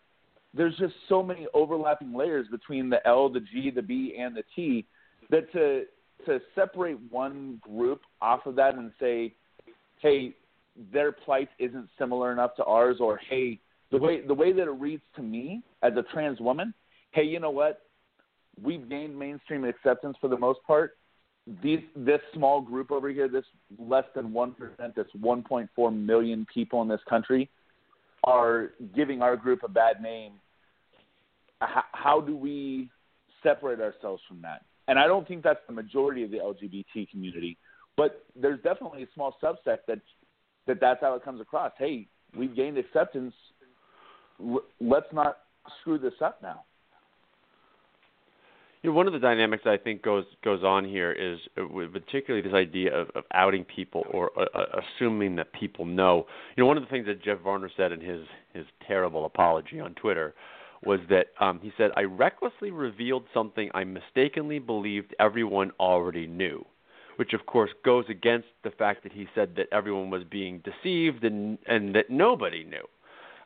there's 0.54 0.76
just 0.78 0.94
so 1.10 1.22
many 1.22 1.48
overlapping 1.54 2.14
layers 2.14 2.48
between 2.50 2.90
the 2.90 3.06
L, 3.08 3.30
the 3.30 3.42
G, 3.42 3.70
the 3.70 3.82
B, 3.82 4.16
and 4.20 4.36
the 4.36 4.44
T 4.56 4.86
that 5.30 5.52
to 5.54 5.84
to 6.26 6.40
separate 6.56 6.98
one 7.12 7.60
group 7.62 8.02
off 8.22 8.46
of 8.46 8.56
that 8.56 8.76
and 8.76 8.92
say, 9.00 9.34
hey, 10.00 10.34
their 10.92 11.12
plight 11.12 11.50
isn't 11.60 11.88
similar 12.00 12.32
enough 12.32 12.56
to 12.56 12.64
ours, 12.64 12.98
or 13.00 13.20
hey, 13.30 13.60
the 13.92 13.98
way 13.98 14.26
the 14.26 14.34
way 14.34 14.52
that 14.54 14.64
it 14.64 14.72
reads 14.80 15.04
to 15.16 15.22
me 15.22 15.62
as 15.84 15.94
a 15.98 16.04
trans 16.14 16.40
woman, 16.40 16.74
hey, 17.12 17.24
you 17.24 17.40
know 17.40 17.52
what? 17.52 17.82
We've 18.62 18.88
gained 18.90 19.18
mainstream 19.18 19.66
acceptance 19.66 20.18
for 20.22 20.30
the 20.30 20.38
most 20.38 20.60
part. 20.66 20.98
These 21.62 21.82
this 21.96 22.22
small 22.34 22.60
group 22.60 22.92
over 22.92 23.10
here, 23.10 23.28
this 23.28 23.46
less 23.78 24.06
than 24.16 24.34
one 24.34 24.54
percent, 24.54 24.96
this 24.96 25.06
1.4 25.20 25.96
million 26.06 26.46
people 26.52 26.82
in 26.82 26.88
this 26.88 27.02
country, 27.08 27.50
are 28.24 28.72
giving 28.96 29.22
our 29.22 29.38
group 29.38 29.62
a 29.64 29.68
bad 29.68 30.02
name, 30.02 30.34
how, 31.62 31.84
how 31.92 32.22
do 32.22 32.36
we 32.36 32.90
separate 33.44 33.80
ourselves 33.80 34.22
from 34.28 34.42
that? 34.42 34.64
And 34.88 34.98
I 34.98 35.08
don't 35.08 35.28
think 35.28 35.44
that's 35.44 35.60
the 35.68 35.74
majority 35.74 36.24
of 36.24 36.32
the 36.32 36.38
LGBT 36.38 37.10
community, 37.10 37.58
but 37.96 38.26
there's 38.36 38.62
definitely 38.62 39.04
a 39.04 39.08
small 39.14 39.36
subset 39.42 39.78
that 39.88 40.00
that 40.68 40.80
that's 40.82 41.02
how 41.02 41.14
it 41.16 41.24
comes 41.24 41.42
across. 41.42 41.72
Hey, 41.78 42.08
we've 42.36 42.56
gained 42.56 42.78
acceptance. 42.78 43.34
Let's 44.82 45.12
not 45.14 45.38
screw 45.80 45.98
this 46.00 46.14
up 46.22 46.42
now. 46.42 46.64
You 48.86 48.92
know, 48.92 48.98
one 48.98 49.08
of 49.08 49.14
the 49.14 49.20
dynamics 49.20 49.64
I 49.66 49.78
think 49.78 50.04
goes 50.04 50.26
goes 50.44 50.64
on 50.64 50.86
here 50.86 51.12
is 51.12 51.40
uh, 51.58 51.64
particularly 51.92 52.48
this 52.48 52.54
idea 52.54 52.96
of, 52.96 53.10
of 53.16 53.24
outing 53.34 53.64
people 53.64 54.04
or 54.12 54.30
uh, 54.38 54.46
uh, 54.54 54.80
assuming 54.80 55.38
that 55.38 55.52
people 55.54 55.86
know. 55.86 56.28
You 56.56 56.62
know, 56.62 56.68
one 56.68 56.78
of 56.78 56.84
the 56.84 56.90
things 56.90 57.08
that 57.08 57.24
Jeff 57.24 57.40
Varner 57.40 57.72
said 57.76 57.92
in 57.92 58.00
his 58.00 58.28
his 58.54 58.66
terrible 58.88 59.26
apology 59.26 59.80
on 59.80 59.96
Twitter 59.96 60.36
was 60.84 61.00
that 61.10 61.30
um, 61.40 61.60
he 61.64 61.72
said, 61.80 61.94
"I 61.98 62.04
recklessly 62.04 62.70
revealed 62.70 63.24
something 63.34 63.72
I 63.74 63.86
mistakenly 63.86 64.60
believed 64.60 65.16
everyone 65.20 65.72
already 65.80 66.28
knew." 66.28 66.64
Which 67.16 67.34
of 67.34 67.48
course 67.48 67.72
goes 67.84 68.06
against 68.08 68.50
the 68.64 68.70
fact 68.70 69.02
that 69.02 69.14
he 69.14 69.26
said 69.34 69.56
that 69.56 69.66
everyone 69.72 70.12
was 70.12 70.22
being 70.30 70.62
deceived 70.64 71.24
and 71.24 71.58
and 71.66 71.96
that 71.96 72.12
nobody 72.12 72.64
knew. 72.64 72.86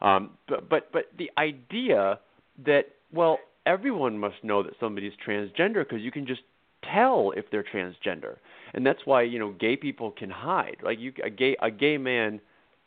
Um, 0.06 0.32
but 0.50 0.68
but 0.68 0.92
but 0.92 1.06
the 1.18 1.32
idea 1.38 2.20
that 2.66 2.88
well 3.14 3.40
everyone 3.66 4.18
must 4.18 4.44
know 4.44 4.64
that 4.64 4.74
somebody's 4.80 5.14
transgender 5.26 5.88
because 5.88 6.02
you 6.02 6.12
can 6.12 6.26
just 6.26 6.42
tell 6.94 7.32
if 7.36 7.46
they're 7.52 7.64
transgender, 7.64 8.38
and 8.74 8.86
that's 8.86 9.06
why 9.06 9.24
you 9.24 9.40
know 9.40 9.52
gay 9.52 9.76
people 9.76 10.12
can 10.12 10.30
hide. 10.30 10.78
Like 10.84 11.00
you, 11.00 11.14
a 11.24 11.30
gay 11.30 11.56
a 11.62 11.72
gay 11.72 11.98
man, 11.98 12.40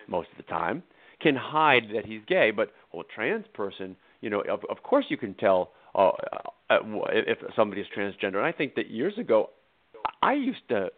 most 0.08 0.28
of 0.30 0.36
the 0.36 0.50
time, 0.50 0.82
can 1.20 1.36
hide 1.36 1.84
that 1.94 2.04
he's 2.04 2.22
gay, 2.26 2.50
but 2.50 2.72
well, 2.92 3.02
a 3.02 3.14
trans 3.14 3.46
person, 3.54 3.96
you 4.20 4.30
know, 4.30 4.40
of, 4.40 4.60
of 4.70 4.82
course 4.82 5.06
you 5.08 5.16
can 5.16 5.34
tell 5.34 5.72
uh, 5.94 6.10
uh, 6.70 6.78
if 7.10 7.38
somebody 7.54 7.80
is 7.80 7.86
transgender. 7.96 8.36
And 8.36 8.46
I 8.46 8.52
think 8.52 8.74
that 8.74 8.90
years 8.90 9.14
ago, 9.18 9.50
I 10.22 10.34
used 10.34 10.68
to 10.68 10.88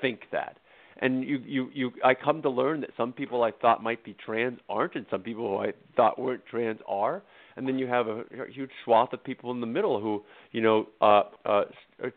think 0.00 0.20
that. 0.32 0.58
And 0.98 1.24
you, 1.24 1.42
you, 1.44 1.70
you, 1.72 1.92
I 2.04 2.14
come 2.14 2.42
to 2.42 2.50
learn 2.50 2.80
that 2.82 2.90
some 2.96 3.12
people 3.12 3.42
I 3.42 3.50
thought 3.50 3.82
might 3.82 4.04
be 4.04 4.14
trans 4.24 4.60
aren't, 4.68 4.94
and 4.94 5.04
some 5.10 5.22
people 5.22 5.48
who 5.48 5.56
I 5.56 5.72
thought 5.96 6.18
weren't 6.18 6.46
trans 6.46 6.78
are 6.86 7.22
and 7.56 7.66
then 7.66 7.78
you 7.78 7.86
have 7.86 8.08
a, 8.08 8.24
huge 8.50 8.70
swath 8.84 9.12
of 9.12 9.22
people 9.22 9.50
in 9.50 9.60
the 9.60 9.66
middle 9.66 10.00
who 10.00 10.22
you 10.52 10.60
know 10.60 10.88
uh, 11.00 11.22
uh, 11.44 11.64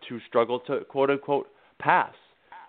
to 0.07 0.19
struggle 0.27 0.59
to 0.61 0.81
quote 0.85 1.09
unquote 1.09 1.47
pass. 1.79 2.13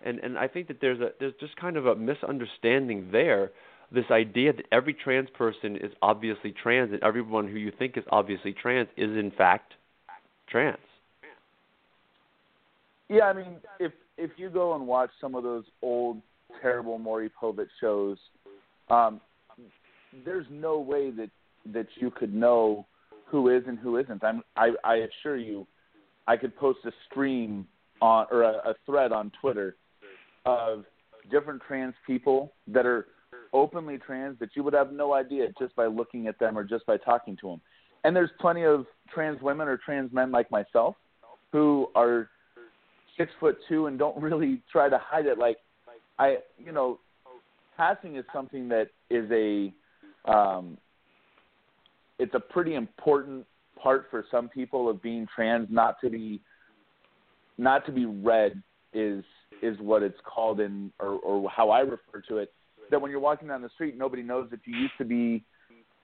And 0.05 0.19
and 0.21 0.39
I 0.39 0.49
think 0.49 0.69
that 0.69 0.81
there's 0.81 1.01
a 1.01 1.11
there's 1.19 1.35
just 1.41 1.57
kind 1.57 1.77
of 1.77 1.87
a 1.87 1.95
misunderstanding 1.95 3.09
there. 3.13 3.53
This 3.93 4.05
idea 4.11 4.53
that 4.53 4.67
every 4.73 4.95
trans 4.95 5.29
person 5.31 5.77
is 5.77 5.93
obviously 6.03 6.53
trans, 6.53 6.93
and 6.93 7.03
everyone 7.05 7.47
who 7.47 7.57
you 7.57 7.73
think 7.77 7.97
is 7.97 8.05
obviously 8.11 8.53
trans 8.53 8.89
is 8.97 9.11
in 9.17 9.33
fact 9.37 9.75
trans. 10.49 10.79
Yeah, 13.09 13.25
I 13.25 13.33
mean, 13.33 13.57
if 13.79 13.93
if 14.19 14.33
you 14.37 14.51
go 14.51 14.75
and 14.75 14.87
watch 14.87 15.11
some 15.21 15.35
of 15.35 15.45
those 15.45 15.65
old 15.83 16.21
terrible 16.61 16.99
Maury 16.99 17.31
Povich 17.41 17.69
shows, 17.81 18.19
um, 18.91 19.21
there's 20.25 20.47
no 20.51 20.79
way 20.79 21.11
that 21.11 21.31
that 21.73 21.87
you 21.97 22.11
could 22.11 22.35
know 22.35 22.87
who 23.27 23.49
is 23.49 23.65
and 23.67 23.79
who 23.79 23.97
isn't. 23.99 24.23
I'm, 24.23 24.43
I, 24.57 24.71
I 24.85 24.97
assure 24.97 25.37
you, 25.37 25.67
I 26.27 26.37
could 26.37 26.57
post 26.57 26.81
a 26.85 26.93
stream 27.11 27.67
on 28.01 28.27
or 28.31 28.43
a, 28.43 28.71
a 28.71 28.75
thread 28.85 29.13
on 29.13 29.33
Twitter 29.41 29.77
of 30.45 30.85
different 31.31 31.63
trans 31.67 31.95
people 32.07 32.53
that 32.69 32.87
are 32.87 33.09
openly 33.53 33.99
trans 33.99 34.39
that 34.39 34.51
you 34.55 34.63
would 34.63 34.75
have 34.75 34.93
no 34.93 35.15
idea 35.15 35.49
just 35.59 35.75
by 35.77 35.87
looking 35.87 36.27
at 36.27 36.39
them 36.39 36.57
or 36.57 36.65
just 36.65 36.87
by 36.87 36.97
talking 36.97 37.37
to 37.41 37.49
them. 37.49 37.61
And 38.05 38.15
there's 38.15 38.31
plenty 38.41 38.65
of 38.65 38.87
trans 39.13 39.41
women 39.43 39.67
or 39.67 39.77
trans 39.77 40.13
men 40.13 40.31
like 40.31 40.51
myself 40.51 40.95
who 41.53 41.89
are 41.95 42.29
six 43.17 43.33
foot 43.41 43.57
two 43.69 43.87
and 43.87 43.99
don't 43.99 44.17
really 44.21 44.63
try 44.71 44.89
to 44.89 44.99
hide 44.99 45.27
it. 45.27 45.39
Like 45.39 45.57
I, 46.19 46.39
you 46.59 46.73
know, 46.73 47.01
passing 47.77 48.17
is 48.17 48.25
something 48.33 48.69
that 48.69 48.89
is 49.11 49.31
a 49.31 49.73
um, 50.31 50.79
it's 52.19 52.35
a 52.35 52.41
pretty 52.41 52.75
important 52.75 53.47
part 53.81 54.07
for 54.11 54.25
some 54.31 54.49
people 54.49 54.89
of 54.89 55.03
being 55.03 55.27
trans 55.35 55.69
not 55.71 56.01
to 56.01 56.11
be 56.11 56.41
not 57.59 57.87
to 57.87 57.93
be 57.93 58.07
read 58.07 58.63
is 58.93 59.25
is 59.63 59.79
what 59.81 60.03
it's 60.03 60.19
called 60.25 60.61
in 60.61 60.93
or, 60.99 61.19
or 61.21 61.51
how 61.51 61.71
I 61.71 61.81
refer 61.81 62.21
to 62.29 62.39
it. 62.39 62.53
That 62.91 63.01
when 63.01 63.11
you're 63.11 63.21
walking 63.21 63.49
down 63.49 63.63
the 63.63 63.71
street, 63.71 63.97
nobody 63.97 64.23
knows 64.23 64.49
that 64.51 64.61
you 64.65 64.77
used 64.77 64.93
to 64.99 65.05
be 65.05 65.45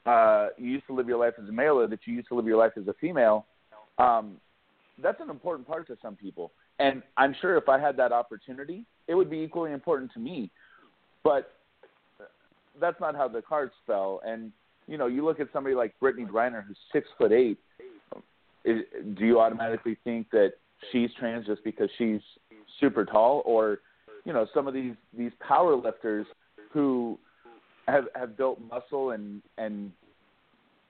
uh, 0.06 0.48
you 0.58 0.70
used 0.70 0.86
to 0.86 0.94
live 0.94 1.08
your 1.08 1.18
life 1.18 1.34
as 1.42 1.48
a 1.48 1.52
male 1.52 1.78
or 1.78 1.86
that 1.86 2.00
you 2.06 2.14
used 2.14 2.28
to 2.28 2.34
live 2.34 2.46
your 2.46 2.56
life 2.56 2.72
as 2.76 2.88
a 2.88 2.94
female. 2.94 3.46
Um, 3.98 4.38
that's 5.02 5.20
an 5.20 5.30
important 5.30 5.66
part 5.66 5.86
to 5.88 5.96
some 6.02 6.16
people, 6.16 6.52
and 6.78 7.02
I'm 7.16 7.34
sure 7.40 7.56
if 7.56 7.68
I 7.68 7.78
had 7.78 7.96
that 7.96 8.12
opportunity, 8.12 8.84
it 9.08 9.14
would 9.14 9.30
be 9.30 9.38
equally 9.38 9.72
important 9.72 10.12
to 10.14 10.20
me. 10.20 10.50
But 11.24 11.52
that's 12.80 13.00
not 13.00 13.14
how 13.14 13.28
the 13.28 13.42
cards 13.42 13.72
fell, 13.86 14.20
and 14.24 14.52
you 14.92 14.98
know, 14.98 15.06
you 15.06 15.24
look 15.24 15.40
at 15.40 15.48
somebody 15.54 15.74
like 15.74 15.94
Brittney 16.02 16.28
Griner, 16.28 16.62
who's 16.62 16.76
six 16.92 17.08
foot 17.16 17.32
eight. 17.32 17.58
Is, 18.62 18.82
do 19.14 19.24
you 19.24 19.40
automatically 19.40 19.96
think 20.04 20.30
that 20.32 20.52
she's 20.92 21.08
trans 21.18 21.46
just 21.46 21.64
because 21.64 21.88
she's 21.96 22.20
super 22.78 23.06
tall, 23.06 23.42
or 23.46 23.78
you 24.26 24.34
know, 24.34 24.46
some 24.52 24.68
of 24.68 24.74
these 24.74 24.92
these 25.16 25.32
power 25.40 25.74
lifters 25.74 26.26
who 26.72 27.18
have 27.88 28.04
have 28.14 28.36
built 28.36 28.60
muscle 28.60 29.12
and 29.12 29.40
and 29.56 29.90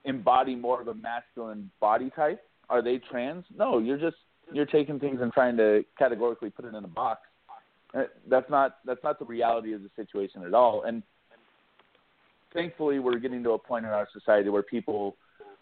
embody 0.03 0.53
more 0.53 0.81
of 0.81 0.89
a 0.89 0.93
masculine 0.95 1.71
body 1.79 2.11
type? 2.13 2.43
Are 2.69 2.81
they 2.81 2.99
trans? 3.09 3.45
No, 3.57 3.79
you're 3.79 3.97
just 3.97 4.17
you're 4.51 4.65
taking 4.65 4.99
things 4.99 5.21
and 5.21 5.31
trying 5.31 5.55
to 5.55 5.85
categorically 5.97 6.49
put 6.49 6.65
it 6.65 6.75
in 6.75 6.83
a 6.83 6.89
box. 6.89 7.21
Uh, 7.97 8.03
that's 8.29 8.49
not 8.49 8.79
that's 8.85 9.01
not 9.01 9.17
the 9.17 9.25
reality 9.25 9.71
of 9.71 9.81
the 9.81 9.89
situation 9.95 10.43
at 10.43 10.53
all. 10.53 10.83
And 10.83 11.03
thankfully 12.53 12.99
we're 12.99 13.19
getting 13.19 13.43
to 13.43 13.51
a 13.51 13.59
point 13.59 13.85
in 13.85 13.91
our 13.91 14.07
society 14.13 14.49
where 14.49 14.63
people 14.63 15.15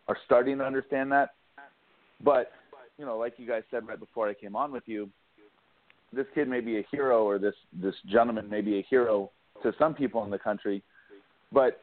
are 0.07 0.17
starting 0.25 0.57
to 0.57 0.63
understand 0.63 1.11
that. 1.11 1.31
But 2.23 2.51
you 2.97 3.05
know, 3.05 3.17
like 3.17 3.33
you 3.37 3.47
guys 3.47 3.63
said 3.71 3.87
right 3.87 3.99
before 3.99 4.29
I 4.29 4.33
came 4.33 4.55
on 4.55 4.71
with 4.71 4.83
you, 4.85 5.09
this 6.13 6.25
kid 6.35 6.47
may 6.47 6.59
be 6.59 6.77
a 6.77 6.85
hero 6.91 7.23
or 7.23 7.39
this 7.39 7.55
this 7.73 7.95
gentleman 8.11 8.49
may 8.49 8.61
be 8.61 8.79
a 8.79 8.85
hero 8.89 9.31
to 9.63 9.73
some 9.79 9.93
people 9.93 10.23
in 10.23 10.29
the 10.29 10.39
country, 10.39 10.83
but 11.51 11.81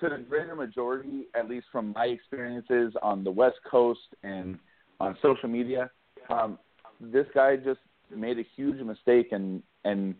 to 0.00 0.08
the 0.08 0.18
greater 0.18 0.54
majority, 0.54 1.26
at 1.34 1.48
least 1.48 1.66
from 1.72 1.92
my 1.92 2.06
experiences 2.06 2.92
on 3.02 3.24
the 3.24 3.30
West 3.30 3.56
Coast 3.68 4.00
and 4.22 4.58
on 5.00 5.16
social 5.22 5.48
media, 5.48 5.90
um, 6.30 6.58
this 7.00 7.26
guy 7.34 7.56
just 7.56 7.80
made 8.14 8.38
a 8.38 8.44
huge 8.56 8.80
mistake 8.80 9.28
and 9.32 9.62
and 9.84 10.14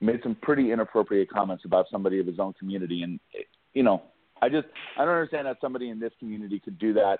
made 0.00 0.20
some 0.22 0.36
pretty 0.42 0.72
inappropriate 0.72 1.30
comments 1.30 1.64
about 1.64 1.86
somebody 1.90 2.20
of 2.20 2.26
his 2.26 2.38
own 2.38 2.52
community, 2.54 3.02
and 3.02 3.20
you 3.74 3.82
know, 3.82 4.02
I 4.40 4.48
just 4.48 4.66
I 4.96 5.04
don't 5.04 5.14
understand 5.14 5.46
how 5.46 5.56
somebody 5.60 5.90
in 5.90 5.98
this 5.98 6.12
community 6.18 6.60
could 6.60 6.78
do 6.78 6.92
that, 6.94 7.18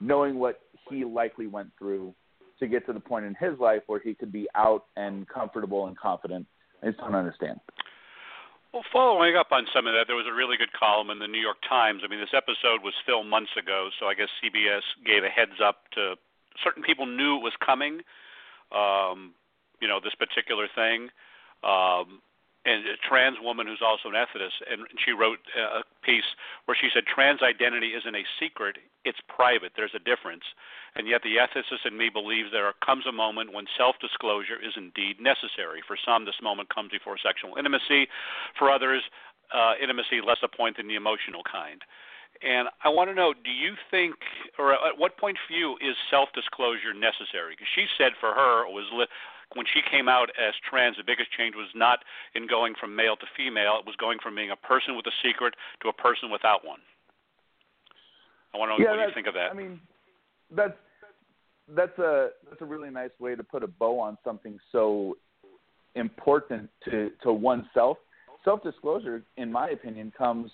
knowing 0.00 0.38
what 0.38 0.60
he 0.88 1.04
likely 1.04 1.46
went 1.46 1.70
through 1.78 2.14
to 2.60 2.66
get 2.66 2.86
to 2.86 2.92
the 2.92 3.00
point 3.00 3.24
in 3.24 3.34
his 3.34 3.58
life 3.58 3.82
where 3.86 4.00
he 4.00 4.14
could 4.14 4.32
be 4.32 4.46
out 4.54 4.84
and 4.96 5.28
comfortable 5.28 5.86
and 5.86 5.98
confident. 5.98 6.46
I 6.82 6.86
just 6.86 6.98
don't 6.98 7.14
understand. 7.14 7.58
Well, 8.72 8.84
following 8.92 9.36
up 9.36 9.52
on 9.52 9.66
some 9.74 9.86
of 9.86 9.92
that, 9.92 10.06
there 10.06 10.16
was 10.16 10.24
a 10.30 10.32
really 10.32 10.56
good 10.56 10.72
column 10.72 11.10
in 11.10 11.18
the 11.18 11.28
New 11.28 11.40
York 11.40 11.58
Times. 11.68 12.00
I 12.04 12.08
mean, 12.08 12.20
this 12.20 12.32
episode 12.32 12.80
was 12.82 12.94
filmed 13.04 13.28
months 13.28 13.52
ago, 13.58 13.90
so 14.00 14.06
I 14.06 14.14
guess 14.14 14.28
CBS 14.40 14.80
gave 15.04 15.24
a 15.24 15.28
heads 15.28 15.60
up 15.62 15.84
to 15.92 16.14
certain 16.64 16.82
people 16.82 17.04
knew 17.04 17.36
it 17.36 17.44
was 17.44 17.52
coming. 17.60 18.00
Um, 18.72 19.34
you 19.80 19.88
know, 19.88 20.00
this 20.00 20.14
particular 20.14 20.68
thing 20.74 21.10
um, 21.62 22.20
and 22.64 22.86
a 22.86 22.96
trans 23.08 23.38
woman 23.42 23.66
who's 23.66 23.82
also 23.82 24.08
an 24.08 24.14
ethicist, 24.14 24.62
and 24.70 24.86
she 25.04 25.10
wrote 25.10 25.38
a 25.58 25.82
piece 26.06 26.26
where 26.66 26.76
she 26.78 26.88
said 26.94 27.02
trans 27.06 27.42
identity 27.42 27.88
isn't 27.88 28.14
a 28.14 28.22
secret; 28.38 28.78
it's 29.04 29.18
private. 29.28 29.72
There's 29.74 29.94
a 29.94 29.98
difference, 29.98 30.44
and 30.94 31.08
yet 31.08 31.22
the 31.22 31.42
ethicist 31.42 31.84
in 31.84 31.98
me 31.98 32.08
believes 32.08 32.50
there 32.52 32.72
comes 32.84 33.04
a 33.06 33.12
moment 33.12 33.52
when 33.52 33.66
self-disclosure 33.76 34.62
is 34.62 34.74
indeed 34.76 35.18
necessary. 35.20 35.82
For 35.86 35.96
some, 36.06 36.24
this 36.24 36.38
moment 36.40 36.68
comes 36.72 36.90
before 36.92 37.18
sexual 37.18 37.56
intimacy. 37.58 38.06
For 38.58 38.70
others, 38.70 39.02
uh, 39.52 39.74
intimacy 39.82 40.20
less 40.24 40.38
a 40.42 40.48
point 40.48 40.76
than 40.76 40.86
the 40.86 40.94
emotional 40.94 41.42
kind. 41.42 41.82
And 42.42 42.68
I 42.82 42.88
want 42.88 43.10
to 43.10 43.14
know, 43.14 43.34
do 43.34 43.50
you 43.50 43.74
think, 43.90 44.14
or 44.58 44.72
at 44.72 44.98
what 44.98 45.18
point 45.18 45.36
for 45.46 45.52
you 45.52 45.76
is 45.82 45.94
self-disclosure 46.10 46.94
necessary? 46.94 47.52
Because 47.52 47.68
she 47.74 47.86
said 47.98 48.12
for 48.18 48.32
her 48.32 48.66
it 48.66 48.72
was 48.72 48.86
li- 48.92 49.06
when 49.54 49.66
she 49.66 49.80
came 49.90 50.08
out 50.08 50.30
as 50.38 50.54
trans, 50.68 50.96
the 50.96 51.04
biggest 51.04 51.30
change 51.36 51.54
was 51.54 51.68
not 51.74 52.00
in 52.34 52.46
going 52.46 52.74
from 52.78 52.94
male 52.94 53.16
to 53.16 53.26
female; 53.36 53.78
it 53.78 53.86
was 53.86 53.96
going 53.96 54.18
from 54.22 54.34
being 54.34 54.50
a 54.50 54.56
person 54.56 54.96
with 54.96 55.06
a 55.06 55.16
secret 55.22 55.54
to 55.82 55.88
a 55.88 55.92
person 55.92 56.30
without 56.30 56.64
one. 56.64 56.80
I 58.54 58.58
want 58.58 58.70
to 58.70 58.82
know 58.82 58.90
yeah, 58.90 58.96
what 58.96 59.08
you 59.08 59.14
think 59.14 59.26
of 59.26 59.34
that. 59.34 59.50
I 59.50 59.54
mean, 59.54 59.80
that's 60.50 60.76
that's 61.74 61.98
a 61.98 62.30
that's 62.48 62.60
a 62.60 62.64
really 62.64 62.90
nice 62.90 63.10
way 63.18 63.34
to 63.34 63.42
put 63.42 63.62
a 63.62 63.66
bow 63.68 63.98
on 63.98 64.18
something 64.24 64.58
so 64.70 65.16
important 65.94 66.68
to 66.84 67.10
to 67.22 67.32
oneself. 67.32 67.98
Self 68.44 68.62
disclosure, 68.62 69.22
in 69.36 69.52
my 69.52 69.70
opinion, 69.70 70.12
comes 70.16 70.50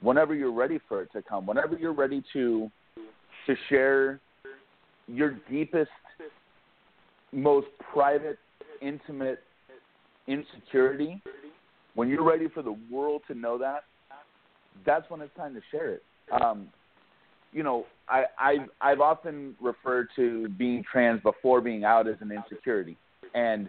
whenever 0.00 0.34
you're 0.34 0.52
ready 0.52 0.78
for 0.88 1.02
it 1.02 1.10
to 1.12 1.22
come, 1.22 1.46
whenever 1.46 1.76
you're 1.76 1.94
ready 1.94 2.22
to 2.32 2.70
to 3.46 3.56
share 3.68 4.20
your 5.08 5.36
deepest, 5.50 5.90
most 7.32 7.66
private, 7.92 8.38
intimate 8.80 9.40
insecurity, 10.26 11.20
when 11.94 12.08
you're 12.08 12.24
ready 12.24 12.48
for 12.48 12.62
the 12.62 12.76
world 12.90 13.22
to 13.28 13.34
know 13.34 13.58
that, 13.58 13.84
that's 14.86 15.08
when 15.10 15.20
it's 15.20 15.34
time 15.36 15.54
to 15.54 15.60
share 15.70 15.90
it. 15.90 16.02
Um, 16.30 16.68
you 17.52 17.62
know, 17.62 17.84
I, 18.08 18.24
I've 18.38 18.68
I've 18.80 19.00
often 19.00 19.54
referred 19.60 20.08
to 20.16 20.48
being 20.50 20.82
trans 20.90 21.20
before 21.22 21.60
being 21.60 21.84
out 21.84 22.08
as 22.08 22.16
an 22.20 22.32
insecurity, 22.32 22.96
and 23.34 23.68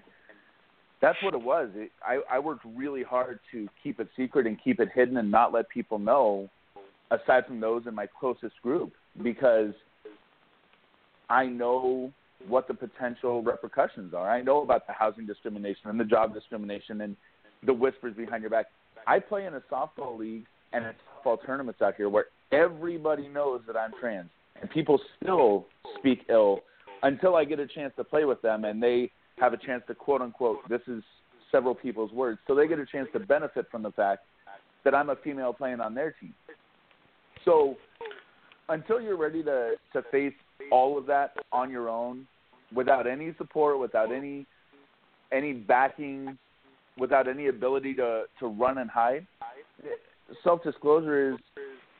that's 1.01 1.21
what 1.21 1.33
it 1.33 1.41
was. 1.41 1.69
It, 1.75 1.91
I, 2.05 2.19
I 2.31 2.39
worked 2.39 2.65
really 2.77 3.03
hard 3.03 3.39
to 3.51 3.67
keep 3.81 3.99
it 3.99 4.07
secret 4.15 4.47
and 4.47 4.57
keep 4.63 4.79
it 4.79 4.87
hidden 4.95 5.17
and 5.17 5.29
not 5.29 5.51
let 5.51 5.67
people 5.67 5.99
know, 5.99 6.49
aside 7.11 7.45
from 7.45 7.59
those 7.59 7.85
in 7.87 7.93
my 7.93 8.07
closest 8.19 8.61
group, 8.61 8.93
because 9.21 9.73
I 11.29 11.45
know 11.45 12.13
what 12.47 12.67
the 12.67 12.73
potential 12.73 13.41
repercussions 13.41 14.13
are. 14.13 14.29
I 14.29 14.41
know 14.41 14.61
about 14.61 14.87
the 14.87 14.93
housing 14.93 15.25
discrimination 15.25 15.89
and 15.89 15.99
the 15.99 16.05
job 16.05 16.33
discrimination 16.33 17.01
and 17.01 17.15
the 17.65 17.73
whispers 17.73 18.15
behind 18.15 18.41
your 18.41 18.49
back. 18.49 18.67
I 19.07 19.19
play 19.19 19.45
in 19.45 19.53
a 19.53 19.61
softball 19.71 20.17
league 20.17 20.45
and 20.73 20.85
in 20.85 20.93
softball 21.25 21.37
tournaments 21.45 21.81
out 21.81 21.95
here 21.95 22.09
where 22.09 22.25
everybody 22.51 23.27
knows 23.27 23.61
that 23.67 23.77
I'm 23.77 23.91
trans, 23.99 24.29
and 24.59 24.69
people 24.69 24.99
still 25.21 25.65
speak 25.97 26.25
ill 26.29 26.59
until 27.03 27.35
I 27.35 27.45
get 27.45 27.59
a 27.59 27.67
chance 27.67 27.93
to 27.97 28.03
play 28.03 28.25
with 28.25 28.41
them 28.41 28.65
and 28.65 28.81
they 28.81 29.11
have 29.39 29.53
a 29.53 29.57
chance 29.57 29.83
to 29.87 29.95
quote 29.95 30.21
unquote 30.21 30.57
this 30.69 30.81
is 30.87 31.03
several 31.51 31.75
people's 31.75 32.11
words 32.11 32.39
so 32.47 32.55
they 32.55 32.67
get 32.67 32.79
a 32.79 32.85
chance 32.85 33.07
to 33.13 33.19
benefit 33.19 33.65
from 33.69 33.83
the 33.83 33.91
fact 33.91 34.23
that 34.85 34.95
I'm 34.95 35.09
a 35.09 35.15
female 35.17 35.53
playing 35.53 35.79
on 35.79 35.93
their 35.93 36.11
team. 36.11 36.33
So 37.45 37.75
until 38.69 39.01
you're 39.01 39.17
ready 39.17 39.43
to 39.43 39.73
to 39.93 40.01
face 40.11 40.33
all 40.71 40.97
of 40.97 41.05
that 41.07 41.35
on 41.51 41.69
your 41.69 41.89
own 41.89 42.25
without 42.73 43.07
any 43.07 43.33
support, 43.37 43.79
without 43.79 44.11
any 44.11 44.45
any 45.31 45.53
backing, 45.53 46.37
without 46.97 47.27
any 47.27 47.47
ability 47.47 47.93
to 47.95 48.23
to 48.39 48.47
run 48.47 48.77
and 48.77 48.89
hide, 48.89 49.25
self 50.43 50.63
disclosure 50.63 51.33
is 51.33 51.39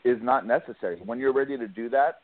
is 0.06 0.18
not 0.22 0.46
necessary. 0.46 1.00
When 1.04 1.20
you're 1.20 1.34
ready 1.34 1.58
to 1.58 1.68
do 1.68 1.90
that, 1.90 2.22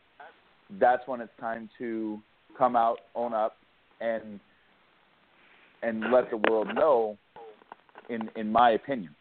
that's 0.79 1.07
when 1.07 1.21
it's 1.21 1.31
time 1.39 1.69
to 1.77 2.19
come 2.57 2.75
out, 2.75 2.99
own 3.15 3.33
up, 3.33 3.55
and 4.01 4.39
and 5.81 6.11
let 6.11 6.29
the 6.29 6.37
world 6.49 6.69
know. 6.73 7.17
In 8.09 8.29
in 8.35 8.51
my 8.51 8.71
opinion. 8.71 9.15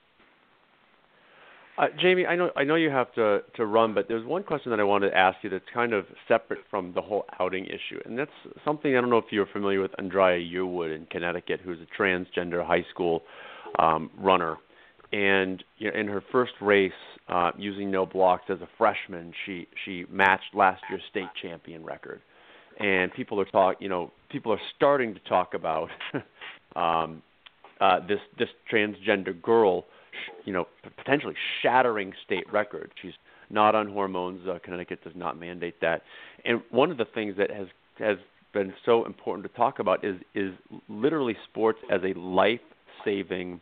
Uh, 1.78 1.86
Jamie, 2.00 2.26
I 2.26 2.34
know 2.34 2.50
I 2.56 2.64
know 2.64 2.74
you 2.74 2.90
have 2.90 3.12
to 3.14 3.42
to 3.54 3.64
run, 3.64 3.94
but 3.94 4.08
there's 4.08 4.26
one 4.26 4.42
question 4.42 4.70
that 4.70 4.80
I 4.80 4.84
wanted 4.84 5.10
to 5.10 5.16
ask 5.16 5.38
you 5.42 5.50
that's 5.50 5.64
kind 5.72 5.92
of 5.92 6.06
separate 6.26 6.58
from 6.68 6.92
the 6.92 7.00
whole 7.00 7.24
outing 7.38 7.66
issue, 7.66 8.00
and 8.04 8.18
that's 8.18 8.32
something 8.64 8.96
I 8.96 9.00
don't 9.00 9.10
know 9.10 9.18
if 9.18 9.26
you're 9.30 9.46
familiar 9.46 9.80
with 9.80 9.92
Andrea 9.96 10.38
Yearwood 10.44 10.94
in 10.94 11.06
Connecticut, 11.06 11.60
who's 11.64 11.78
a 11.80 12.02
transgender 12.02 12.66
high 12.66 12.84
school 12.90 13.22
um, 13.78 14.10
runner, 14.18 14.56
and 15.12 15.62
you 15.78 15.88
know, 15.88 15.96
in 15.96 16.08
her 16.08 16.20
first 16.32 16.54
race, 16.60 16.90
uh, 17.28 17.52
using 17.56 17.92
no 17.92 18.04
blocks 18.04 18.46
as 18.48 18.60
a 18.60 18.68
freshman, 18.76 19.32
she 19.46 19.68
she 19.84 20.04
matched 20.10 20.54
last 20.54 20.82
year's 20.90 21.02
state 21.08 21.28
champion 21.40 21.84
record, 21.84 22.20
and 22.80 23.12
people 23.12 23.40
are 23.40 23.44
talk, 23.44 23.76
you 23.78 23.88
know, 23.88 24.10
people 24.30 24.52
are 24.52 24.60
starting 24.74 25.14
to 25.14 25.20
talk 25.28 25.54
about 25.54 25.90
um, 26.74 27.22
uh, 27.80 28.00
this 28.08 28.18
this 28.36 28.48
transgender 28.68 29.40
girl, 29.40 29.84
you 30.44 30.52
know, 30.52 30.66
potentially 30.96 31.34
shattering 31.62 32.12
state 32.24 32.50
records. 32.52 32.92
She's 33.00 33.14
not 33.50 33.74
on 33.74 33.88
hormones. 33.88 34.46
Uh, 34.46 34.58
Connecticut 34.62 35.02
does 35.02 35.14
not 35.16 35.38
mandate 35.38 35.80
that. 35.80 36.02
And 36.44 36.62
one 36.70 36.90
of 36.90 36.98
the 36.98 37.06
things 37.06 37.36
that 37.38 37.50
has 37.50 37.68
has 37.98 38.18
been 38.52 38.72
so 38.84 39.04
important 39.04 39.46
to 39.50 39.56
talk 39.56 39.78
about 39.78 40.04
is 40.04 40.16
is 40.34 40.52
literally 40.88 41.36
sports 41.50 41.78
as 41.90 42.00
a 42.02 42.18
life 42.18 42.60
saving 43.04 43.60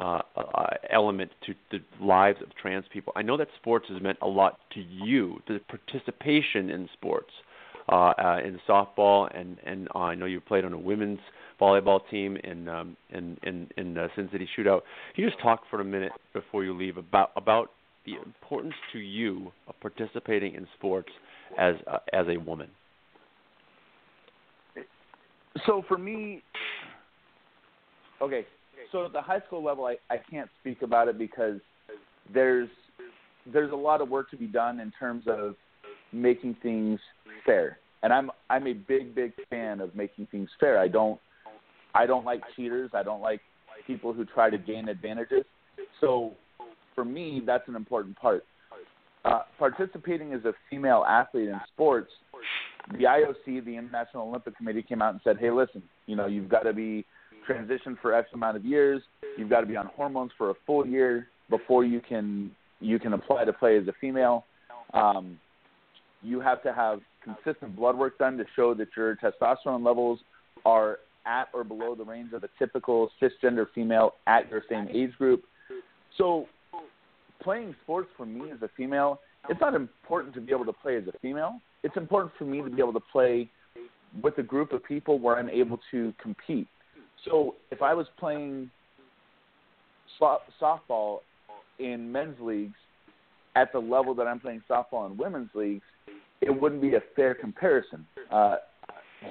uh, 0.00 0.20
uh, 0.36 0.66
element 0.90 1.30
to 1.46 1.54
the 1.70 1.78
lives 2.00 2.38
of 2.42 2.48
trans 2.56 2.84
people. 2.92 3.12
I 3.16 3.22
know 3.22 3.36
that 3.36 3.48
sports 3.56 3.86
has 3.90 4.02
meant 4.02 4.18
a 4.22 4.26
lot 4.26 4.58
to 4.72 4.80
you, 4.80 5.40
the 5.46 5.60
participation 5.68 6.70
in 6.70 6.88
sports, 6.92 7.30
uh, 7.88 8.12
uh, 8.18 8.40
in 8.44 8.58
softball, 8.68 9.28
and 9.38 9.58
and 9.64 9.88
uh, 9.94 9.98
I 9.98 10.14
know 10.14 10.26
you 10.26 10.40
played 10.40 10.64
on 10.64 10.72
a 10.72 10.78
women's 10.78 11.20
volleyball 11.60 12.00
team 12.10 12.36
in 12.36 12.68
um, 12.68 12.96
in 13.10 13.36
in, 13.42 13.68
in 13.76 13.98
uh, 13.98 14.08
Sin 14.16 14.28
City 14.32 14.48
Shootout. 14.56 14.80
Can 15.14 15.24
you 15.24 15.30
just 15.30 15.40
talk 15.42 15.62
for 15.70 15.80
a 15.80 15.84
minute 15.84 16.12
before 16.32 16.64
you 16.64 16.76
leave 16.76 16.96
about 16.96 17.30
about 17.36 17.70
the 18.06 18.14
importance 18.24 18.74
to 18.92 18.98
you 18.98 19.52
of 19.68 19.78
participating 19.80 20.54
in 20.54 20.66
sports 20.76 21.10
as 21.58 21.74
uh, 21.86 21.98
as 22.12 22.26
a 22.28 22.38
woman? 22.38 22.68
So 25.66 25.84
for 25.86 25.98
me, 25.98 26.42
okay. 28.20 28.46
So 28.92 29.06
at 29.06 29.12
the 29.12 29.22
high 29.22 29.40
school 29.46 29.62
level, 29.62 29.86
I, 29.86 29.96
I 30.12 30.18
can't 30.30 30.48
speak 30.60 30.82
about 30.82 31.08
it 31.08 31.18
because 31.18 31.60
there's 32.32 32.68
there's 33.52 33.72
a 33.72 33.76
lot 33.76 34.00
of 34.00 34.08
work 34.08 34.30
to 34.30 34.36
be 34.36 34.46
done 34.46 34.80
in 34.80 34.92
terms 34.98 35.24
of 35.26 35.54
making 36.12 36.56
things 36.62 37.00
fair. 37.44 37.78
And 38.02 38.12
I'm 38.12 38.30
I'm 38.50 38.66
a 38.66 38.72
big 38.72 39.14
big 39.14 39.32
fan 39.50 39.80
of 39.80 39.94
making 39.94 40.26
things 40.30 40.48
fair. 40.60 40.78
I 40.78 40.88
don't 40.88 41.18
I 41.94 42.06
don't 42.06 42.24
like 42.24 42.42
cheaters. 42.56 42.90
I 42.94 43.02
don't 43.02 43.20
like 43.20 43.40
people 43.86 44.12
who 44.12 44.24
try 44.24 44.50
to 44.50 44.58
gain 44.58 44.88
advantages. 44.88 45.44
So 46.00 46.32
for 46.94 47.04
me, 47.04 47.42
that's 47.44 47.66
an 47.68 47.76
important 47.76 48.16
part. 48.16 48.44
Uh, 49.24 49.40
participating 49.58 50.34
as 50.34 50.44
a 50.44 50.52
female 50.68 51.02
athlete 51.08 51.48
in 51.48 51.58
sports, 51.72 52.10
the 52.92 53.04
IOC, 53.04 53.64
the 53.64 53.74
International 53.74 54.28
Olympic 54.28 54.54
Committee, 54.54 54.82
came 54.82 55.00
out 55.00 55.14
and 55.14 55.20
said, 55.24 55.38
"Hey, 55.38 55.50
listen, 55.50 55.82
you 56.06 56.14
know, 56.14 56.26
you've 56.26 56.50
got 56.50 56.64
to 56.64 56.74
be 56.74 57.06
transitioned 57.48 57.98
for 58.02 58.12
X 58.14 58.28
amount 58.34 58.56
of 58.56 58.64
years. 58.64 59.02
You've 59.38 59.48
got 59.48 59.60
to 59.60 59.66
be 59.66 59.76
on 59.76 59.86
hormones 59.86 60.32
for 60.36 60.50
a 60.50 60.54
full 60.66 60.86
year 60.86 61.28
before 61.48 61.84
you 61.84 62.00
can 62.00 62.50
you 62.80 62.98
can 62.98 63.14
apply 63.14 63.44
to 63.44 63.52
play 63.52 63.78
as 63.78 63.88
a 63.88 63.94
female. 64.00 64.44
Um, 64.92 65.38
you 66.24 66.40
have 66.40 66.62
to 66.62 66.72
have 66.72 67.00
consistent 67.22 67.76
blood 67.76 67.96
work 67.96 68.18
done 68.18 68.36
to 68.38 68.44
show 68.56 68.74
that 68.74 68.88
your 68.96 69.16
testosterone 69.16 69.84
levels 69.84 70.18
are 70.64 70.98
at 71.26 71.48
or 71.52 71.64
below 71.64 71.94
the 71.94 72.04
range 72.04 72.32
of 72.32 72.44
a 72.44 72.48
typical 72.58 73.10
cisgender 73.20 73.66
female 73.74 74.14
at 74.26 74.50
your 74.50 74.62
same 74.68 74.88
age 74.92 75.12
group. 75.18 75.44
So, 76.18 76.46
playing 77.42 77.74
sports 77.82 78.08
for 78.16 78.24
me 78.24 78.50
as 78.50 78.62
a 78.62 78.70
female, 78.76 79.20
it's 79.48 79.60
not 79.60 79.74
important 79.74 80.34
to 80.34 80.40
be 80.40 80.52
able 80.52 80.64
to 80.64 80.72
play 80.72 80.96
as 80.96 81.04
a 81.06 81.18
female. 81.20 81.60
It's 81.82 81.96
important 81.96 82.32
for 82.38 82.44
me 82.44 82.62
to 82.62 82.70
be 82.70 82.80
able 82.80 82.94
to 82.94 83.02
play 83.12 83.50
with 84.22 84.38
a 84.38 84.42
group 84.42 84.72
of 84.72 84.84
people 84.84 85.18
where 85.18 85.38
I'm 85.38 85.50
able 85.50 85.78
to 85.90 86.14
compete. 86.22 86.68
So, 87.24 87.56
if 87.70 87.82
I 87.82 87.94
was 87.94 88.06
playing 88.18 88.70
softball 90.20 91.20
in 91.78 92.10
men's 92.10 92.36
leagues 92.40 92.76
at 93.56 93.72
the 93.72 93.78
level 93.78 94.14
that 94.14 94.26
I'm 94.26 94.40
playing 94.40 94.62
softball 94.68 95.10
in 95.10 95.16
women's 95.16 95.50
leagues, 95.54 95.84
it 96.40 96.50
wouldn't 96.50 96.82
be 96.82 96.94
a 96.94 97.02
fair 97.14 97.34
comparison. 97.34 98.06
Uh, 98.30 98.56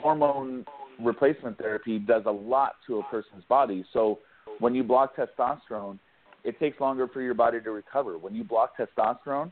hormone 0.02 0.66
replacement 1.00 1.58
therapy 1.58 2.00
does 2.00 2.24
a 2.26 2.32
lot 2.32 2.76
to 2.88 3.00
a 3.00 3.04
person's 3.04 3.44
body. 3.50 3.84
So 3.94 4.20
when 4.60 4.74
you 4.76 4.84
block 4.84 5.16
testosterone, 5.16 6.00
it 6.44 6.60
takes 6.60 6.80
longer 6.80 7.08
for 7.08 7.22
your 7.22 7.34
body 7.34 7.62
to 7.62 7.72
recover. 7.72 8.18
When 8.18 8.36
you 8.36 8.44
block 8.44 8.74
testosterone, 8.78 9.52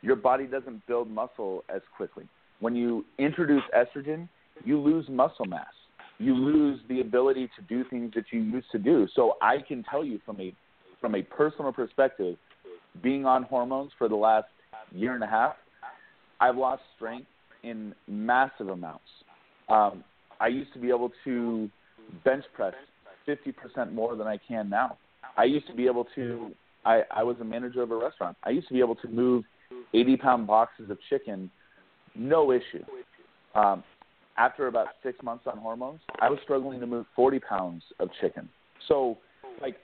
your 0.00 0.16
body 0.16 0.46
doesn't 0.46 0.84
build 0.86 1.10
muscle 1.10 1.64
as 1.74 1.80
quickly. 1.96 2.28
When 2.60 2.74
you 2.74 3.04
introduce 3.18 3.62
estrogen, 3.76 4.28
you 4.64 4.78
lose 4.78 5.06
muscle 5.08 5.44
mass. 5.46 5.66
You 6.18 6.34
lose 6.34 6.80
the 6.88 7.00
ability 7.00 7.50
to 7.56 7.62
do 7.62 7.84
things 7.88 8.12
that 8.14 8.24
you 8.30 8.40
used 8.40 8.70
to 8.72 8.78
do. 8.78 9.08
So 9.14 9.36
I 9.40 9.58
can 9.66 9.84
tell 9.84 10.04
you 10.04 10.20
from 10.24 10.40
a 10.40 10.54
from 11.00 11.16
a 11.16 11.22
personal 11.22 11.72
perspective, 11.72 12.36
being 13.02 13.24
on 13.26 13.44
hormones 13.44 13.92
for 13.96 14.08
the 14.08 14.16
last 14.16 14.48
year 14.92 15.14
and 15.14 15.22
a 15.22 15.26
half, 15.26 15.54
I've 16.40 16.56
lost 16.56 16.82
strength 16.96 17.28
in 17.62 17.94
massive 18.08 18.68
amounts. 18.68 19.04
Um, 19.68 20.04
I 20.40 20.48
used 20.48 20.72
to 20.74 20.78
be 20.78 20.88
able 20.88 21.12
to 21.24 21.70
bench 22.24 22.44
press 22.54 22.74
50% 23.26 23.92
more 23.92 24.16
than 24.16 24.26
I 24.26 24.36
can 24.36 24.68
now. 24.68 24.98
I 25.36 25.44
used 25.44 25.66
to 25.68 25.74
be 25.74 25.86
able 25.86 26.06
to, 26.16 26.50
I, 26.84 27.02
I 27.14 27.22
was 27.22 27.36
a 27.40 27.44
manager 27.44 27.82
of 27.82 27.90
a 27.90 27.96
restaurant. 27.96 28.36
I 28.42 28.50
used 28.50 28.68
to 28.68 28.74
be 28.74 28.80
able 28.80 28.96
to 28.96 29.08
move 29.08 29.44
80 29.94 30.16
pound 30.16 30.46
boxes 30.46 30.90
of 30.90 30.98
chicken, 31.08 31.50
no 32.14 32.52
issue. 32.52 32.84
Um, 33.54 33.84
after 34.36 34.66
about 34.66 34.88
six 35.02 35.22
months 35.22 35.44
on 35.46 35.58
hormones, 35.58 36.00
I 36.20 36.28
was 36.28 36.38
struggling 36.42 36.80
to 36.80 36.86
move 36.86 37.06
40 37.14 37.38
pounds 37.40 37.82
of 38.00 38.08
chicken. 38.20 38.48
So, 38.88 39.18
like, 39.60 39.76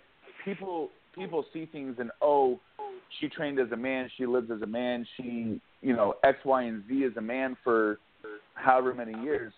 people 0.44 0.90
people 1.14 1.44
see 1.53 1.66
things 1.66 1.97
and 1.99 2.11
oh, 2.23 2.61
she 3.21 3.29
trained 3.29 3.59
as 3.59 3.71
a 3.73 3.77
man, 3.77 4.11
she 4.16 4.27
lives 4.27 4.51
as 4.51 4.62
a 4.62 4.66
man, 4.66 5.07
she 5.16 5.61
you 5.81 5.94
know 5.94 6.14
X, 6.25 6.38
Y, 6.44 6.62
and 6.62 6.85
Z 6.88 7.05
as 7.05 7.16
a 7.16 7.21
man 7.21 7.57
for 7.64 7.99
however 8.55 8.92
many 8.94 9.18
years 9.23 9.53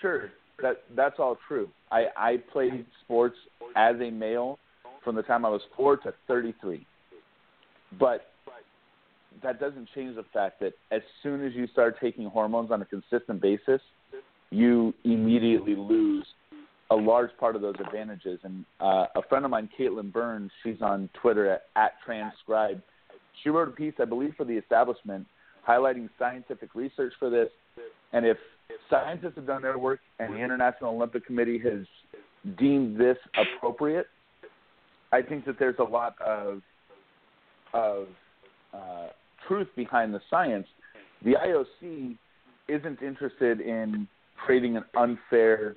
sure, 0.00 0.30
that 0.62 0.82
that's 0.96 1.16
all 1.18 1.36
true. 1.46 1.68
I 1.90 2.06
I 2.16 2.36
played 2.52 2.84
sports 3.04 3.36
as 3.76 3.96
a 4.00 4.10
male 4.10 4.58
from 5.04 5.14
the 5.14 5.22
time 5.22 5.44
I 5.44 5.48
was 5.48 5.62
four 5.76 5.96
to 5.98 6.12
33, 6.26 6.86
but 7.98 8.30
that 9.42 9.60
doesn't 9.60 9.88
change 9.94 10.16
the 10.16 10.24
fact 10.32 10.60
that 10.60 10.72
as 10.90 11.00
soon 11.22 11.46
as 11.46 11.54
you 11.54 11.66
start 11.68 11.96
taking 12.00 12.26
hormones 12.26 12.70
on 12.70 12.82
a 12.82 12.84
consistent 12.84 13.40
basis, 13.40 13.80
you 14.50 14.92
immediately 15.04 15.76
lose 15.76 16.26
a 16.90 16.96
large 16.96 17.30
part 17.38 17.56
of 17.56 17.62
those 17.62 17.74
advantages. 17.84 18.40
And 18.42 18.64
uh, 18.80 19.06
a 19.14 19.22
friend 19.28 19.44
of 19.44 19.50
mine, 19.50 19.68
Caitlin 19.78 20.12
Burns, 20.12 20.50
she's 20.62 20.80
on 20.80 21.08
Twitter 21.20 21.50
at, 21.50 21.62
at 21.76 21.92
Transcribe. 22.04 22.80
She 23.42 23.50
wrote 23.50 23.68
a 23.68 23.72
piece, 23.72 23.94
I 24.00 24.04
believe, 24.04 24.34
for 24.36 24.44
the 24.44 24.54
establishment, 24.54 25.26
highlighting 25.66 26.08
scientific 26.18 26.74
research 26.74 27.12
for 27.18 27.30
this. 27.30 27.48
And 28.12 28.26
if 28.26 28.38
scientists 28.90 29.34
have 29.36 29.46
done 29.46 29.62
their 29.62 29.78
work 29.78 30.00
and 30.18 30.34
the 30.34 30.38
International 30.38 30.94
Olympic 30.94 31.26
Committee 31.26 31.58
has 31.58 31.86
deemed 32.58 32.98
this 32.98 33.16
appropriate, 33.36 34.06
I 35.12 35.22
think 35.22 35.44
that 35.46 35.58
there's 35.58 35.78
a 35.78 35.84
lot 35.84 36.14
of 36.20 36.62
of 37.74 38.06
uh, 38.72 39.08
truth 39.46 39.68
behind 39.76 40.14
the 40.14 40.20
science. 40.30 40.66
The 41.22 41.32
IOC 41.34 42.16
isn't 42.68 43.02
interested 43.02 43.60
in 43.60 44.08
creating 44.42 44.78
an 44.78 44.84
unfair 44.96 45.76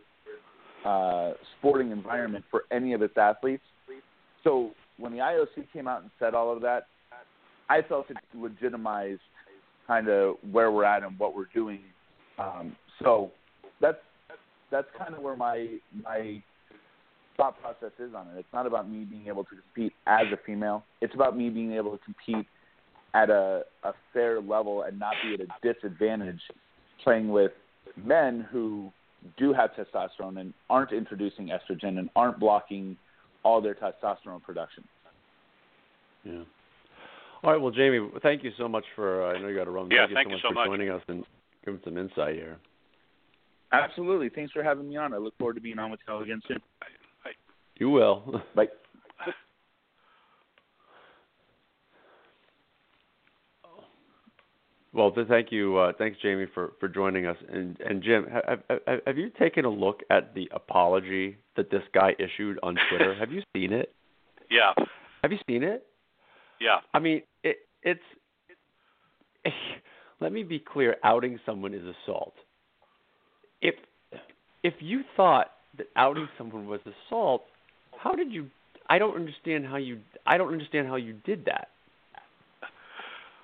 uh, 0.85 1.33
sporting 1.57 1.91
environment 1.91 2.43
for 2.49 2.63
any 2.71 2.93
of 2.93 3.01
its 3.01 3.17
athletes. 3.17 3.63
So 4.43 4.71
when 4.97 5.11
the 5.11 5.19
IOC 5.19 5.71
came 5.71 5.87
out 5.87 6.01
and 6.01 6.11
said 6.19 6.33
all 6.33 6.51
of 6.51 6.61
that, 6.61 6.87
I 7.69 7.81
felt 7.81 8.09
it 8.09 8.17
legitimized 8.35 9.21
kind 9.87 10.09
of 10.09 10.35
where 10.51 10.71
we're 10.71 10.83
at 10.83 11.03
and 11.03 11.17
what 11.17 11.35
we're 11.35 11.49
doing. 11.53 11.81
Um, 12.37 12.75
so 13.03 13.31
that's 13.79 13.97
that's 14.71 14.87
kind 14.97 15.13
of 15.13 15.21
where 15.21 15.35
my 15.35 15.67
my 16.03 16.41
thought 17.37 17.59
process 17.61 17.91
is 17.99 18.13
on 18.15 18.27
it. 18.27 18.39
It's 18.39 18.53
not 18.53 18.65
about 18.65 18.89
me 18.89 19.03
being 19.03 19.27
able 19.27 19.43
to 19.45 19.49
compete 19.49 19.93
as 20.07 20.25
a 20.31 20.37
female. 20.45 20.83
It's 21.01 21.13
about 21.13 21.37
me 21.37 21.49
being 21.49 21.73
able 21.73 21.97
to 21.97 22.03
compete 22.03 22.45
at 23.13 23.29
a, 23.29 23.63
a 23.83 23.93
fair 24.13 24.41
level 24.41 24.83
and 24.83 24.99
not 24.99 25.13
be 25.23 25.33
at 25.33 25.41
a 25.41 25.73
disadvantage 25.73 26.39
playing 27.03 27.29
with 27.29 27.51
men 27.97 28.47
who 28.51 28.91
do 29.37 29.53
have 29.53 29.71
testosterone 29.73 30.39
and 30.39 30.53
aren't 30.69 30.91
introducing 30.91 31.49
estrogen 31.49 31.99
and 31.99 32.09
aren't 32.15 32.39
blocking 32.39 32.97
all 33.43 33.61
their 33.61 33.75
testosterone 33.75 34.41
production. 34.41 34.83
Yeah. 36.23 36.43
All 37.43 37.51
right. 37.51 37.61
Well, 37.61 37.71
Jamie, 37.71 38.07
thank 38.21 38.43
you 38.43 38.51
so 38.57 38.67
much 38.67 38.85
for. 38.95 39.25
Uh, 39.25 39.33
I 39.33 39.41
know 39.41 39.47
you 39.47 39.55
got 39.55 39.65
to 39.65 39.71
run. 39.71 39.89
Yeah, 39.89 40.05
thank, 40.13 40.29
you 40.29 40.37
so 40.41 40.49
much 40.49 40.53
for 40.53 40.53
much. 40.53 40.67
joining 40.67 40.89
us 40.89 41.01
and 41.07 41.25
giving 41.65 41.81
some 41.83 41.97
insight 41.97 42.35
here. 42.35 42.57
Absolutely. 43.71 44.29
Thanks 44.29 44.51
for 44.51 44.63
having 44.63 44.89
me 44.89 44.97
on. 44.97 45.13
I 45.13 45.17
look 45.17 45.37
forward 45.37 45.55
to 45.55 45.61
being 45.61 45.79
on 45.79 45.91
with 45.91 46.01
y'all 46.07 46.21
again 46.21 46.41
soon. 46.47 46.59
Bye. 46.79 47.31
You 47.77 47.89
will. 47.89 48.41
Bye. 48.55 48.67
Well, 54.93 55.13
thank 55.29 55.53
you, 55.53 55.77
uh, 55.77 55.93
thanks, 55.97 56.17
Jamie, 56.21 56.47
for, 56.53 56.73
for 56.81 56.89
joining 56.89 57.25
us. 57.25 57.37
And 57.49 57.79
and 57.79 58.03
Jim, 58.03 58.27
have, 58.29 58.59
have 58.69 58.99
have 59.07 59.17
you 59.17 59.29
taken 59.29 59.63
a 59.63 59.69
look 59.69 60.01
at 60.09 60.35
the 60.35 60.49
apology 60.53 61.37
that 61.55 61.71
this 61.71 61.83
guy 61.93 62.13
issued 62.19 62.59
on 62.61 62.77
Twitter? 62.89 63.15
have 63.19 63.31
you 63.31 63.41
seen 63.55 63.71
it? 63.71 63.93
Yeah, 64.49 64.73
Have 65.23 65.31
you 65.31 65.37
seen 65.47 65.63
it? 65.63 65.87
yeah. 66.59 66.79
I 66.93 66.99
mean, 66.99 67.21
it 67.43 67.57
it's. 67.83 68.01
let 70.19 70.33
me 70.33 70.43
be 70.43 70.59
clear: 70.59 70.97
outing 71.05 71.39
someone 71.45 71.73
is 71.73 71.83
assault. 72.03 72.33
If 73.61 73.75
if 74.61 74.73
you 74.79 75.03
thought 75.15 75.51
that 75.77 75.87
outing 75.95 76.27
someone 76.37 76.67
was 76.67 76.81
assault, 76.85 77.43
how 77.97 78.11
did 78.11 78.29
you? 78.31 78.47
I 78.89 78.99
don't 78.99 79.15
understand 79.15 79.65
how 79.65 79.77
you. 79.77 79.99
I 80.27 80.37
don't 80.37 80.51
understand 80.51 80.87
how 80.89 80.97
you 80.97 81.13
did 81.13 81.45
that. 81.45 81.69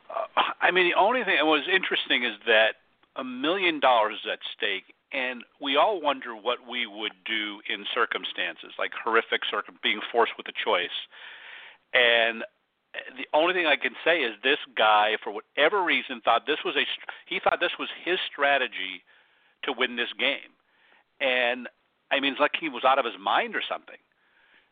Uh, 0.09 0.41
I 0.67 0.71
mean, 0.71 0.91
the 0.91 0.99
only 0.99 1.23
thing 1.23 1.37
that 1.39 1.45
was 1.45 1.63
interesting 1.71 2.25
is 2.25 2.35
that 2.45 2.75
a 3.15 3.23
million 3.23 3.79
dollars 3.79 4.19
is 4.25 4.29
at 4.33 4.39
stake, 4.51 4.93
and 5.13 5.45
we 5.61 5.77
all 5.77 6.01
wonder 6.01 6.35
what 6.35 6.67
we 6.69 6.85
would 6.85 7.15
do 7.23 7.61
in 7.71 7.85
circumstances 7.95 8.75
like 8.77 8.91
horrific 8.91 9.47
circum 9.49 9.79
being 9.81 10.01
forced 10.11 10.33
with 10.35 10.45
a 10.49 10.51
choice. 10.51 11.07
And 11.93 12.43
the 13.15 13.23
only 13.31 13.53
thing 13.53 13.65
I 13.65 13.77
can 13.77 13.95
say 14.03 14.19
is 14.19 14.35
this 14.43 14.59
guy, 14.75 15.15
for 15.23 15.31
whatever 15.31 15.81
reason, 15.81 16.19
thought 16.19 16.43
this 16.45 16.59
was 16.65 16.75
a 16.75 16.83
he 17.25 17.39
thought 17.39 17.61
this 17.61 17.79
was 17.79 17.87
his 18.03 18.19
strategy 18.29 19.07
to 19.63 19.71
win 19.71 19.95
this 19.95 20.11
game, 20.19 20.51
and 21.21 21.69
I 22.11 22.19
mean, 22.19 22.33
it's 22.33 22.41
like 22.43 22.59
he 22.59 22.67
was 22.67 22.83
out 22.83 22.99
of 22.99 23.05
his 23.05 23.15
mind 23.17 23.55
or 23.55 23.63
something 23.63 24.03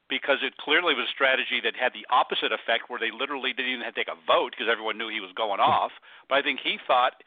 because 0.09 0.37
it 0.45 0.57
clearly 0.57 0.93
was 0.93 1.09
a 1.09 1.13
strategy 1.13 1.61
that 1.63 1.73
had 1.75 1.93
the 1.93 2.05
opposite 2.13 2.53
effect 2.53 2.89
where 2.89 2.99
they 2.99 3.09
literally 3.09 3.53
didn't 3.53 3.71
even 3.73 3.85
have 3.85 3.95
to 3.95 4.01
take 4.05 4.13
a 4.13 4.19
vote 4.27 4.53
because 4.53 4.69
everyone 4.69 4.97
knew 4.97 5.09
he 5.09 5.19
was 5.19 5.33
going 5.33 5.57
hmm. 5.57 5.69
off. 5.69 5.91
But 6.29 6.37
I 6.37 6.41
think 6.41 6.59
he 6.61 6.77
thought, 6.85 7.17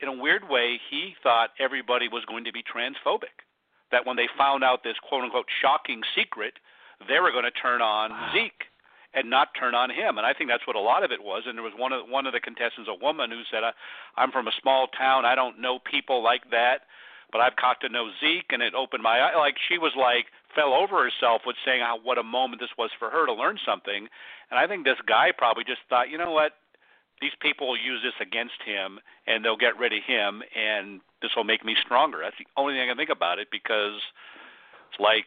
in 0.00 0.08
a 0.08 0.16
weird 0.16 0.48
way, 0.48 0.76
he 0.90 1.16
thought 1.22 1.56
everybody 1.58 2.08
was 2.08 2.24
going 2.28 2.44
to 2.44 2.52
be 2.52 2.62
transphobic. 2.62 3.44
That 3.90 4.04
when 4.04 4.20
they 4.20 4.28
found 4.36 4.62
out 4.62 4.84
this 4.84 5.00
quote 5.00 5.24
unquote 5.24 5.48
shocking 5.48 6.04
secret, 6.12 6.60
they 7.08 7.20
were 7.20 7.32
going 7.32 7.48
to 7.48 7.56
turn 7.56 7.80
on 7.80 8.12
ah. 8.12 8.30
Zeke 8.34 8.68
and 9.14 9.30
not 9.30 9.48
turn 9.58 9.74
on 9.74 9.88
him. 9.88 10.18
And 10.18 10.26
I 10.26 10.34
think 10.34 10.50
that's 10.50 10.66
what 10.66 10.76
a 10.76 10.80
lot 10.80 11.02
of 11.02 11.10
it 11.10 11.24
was. 11.24 11.44
And 11.46 11.56
there 11.56 11.64
was 11.64 11.72
one 11.76 11.92
of 11.92 12.04
one 12.08 12.26
of 12.26 12.34
the 12.36 12.40
contestants, 12.40 12.90
a 12.92 12.94
woman, 12.94 13.30
who 13.30 13.40
said, 13.50 13.64
"I'm 14.16 14.30
from 14.30 14.46
a 14.46 14.52
small 14.60 14.88
town. 14.88 15.24
I 15.24 15.34
don't 15.34 15.58
know 15.58 15.78
people 15.78 16.22
like 16.22 16.50
that." 16.50 16.84
But 17.30 17.42
I've 17.42 17.56
got 17.56 17.80
to 17.82 17.88
know 17.88 18.08
Zeke, 18.20 18.50
and 18.50 18.62
it 18.62 18.74
opened 18.74 19.02
my 19.02 19.18
eye. 19.18 19.36
Like 19.36 19.56
she 19.68 19.76
was 19.78 19.92
like 19.96 20.26
fell 20.54 20.72
over 20.72 21.02
herself 21.04 21.42
with 21.44 21.56
saying 21.64 21.82
how 21.82 21.98
what 22.02 22.18
a 22.18 22.22
moment 22.22 22.60
this 22.60 22.70
was 22.78 22.90
for 22.98 23.10
her 23.10 23.26
to 23.26 23.32
learn 23.32 23.58
something. 23.66 24.08
And 24.50 24.58
I 24.58 24.66
think 24.66 24.84
this 24.84 25.00
guy 25.06 25.30
probably 25.36 25.64
just 25.64 25.80
thought, 25.88 26.08
you 26.08 26.16
know 26.16 26.32
what, 26.32 26.52
these 27.20 27.36
people 27.40 27.68
will 27.68 27.78
use 27.78 28.00
this 28.02 28.16
against 28.20 28.62
him, 28.64 28.98
and 29.26 29.44
they'll 29.44 29.56
get 29.56 29.78
rid 29.78 29.92
of 29.92 30.02
him, 30.06 30.42
and 30.56 31.00
this 31.20 31.32
will 31.36 31.44
make 31.44 31.64
me 31.64 31.76
stronger. 31.84 32.20
That's 32.22 32.38
the 32.38 32.46
only 32.56 32.74
thing 32.74 32.82
I 32.82 32.86
can 32.86 32.96
think 32.96 33.10
about 33.10 33.38
it 33.38 33.48
because 33.50 34.00
it's 34.90 35.00
like 35.00 35.26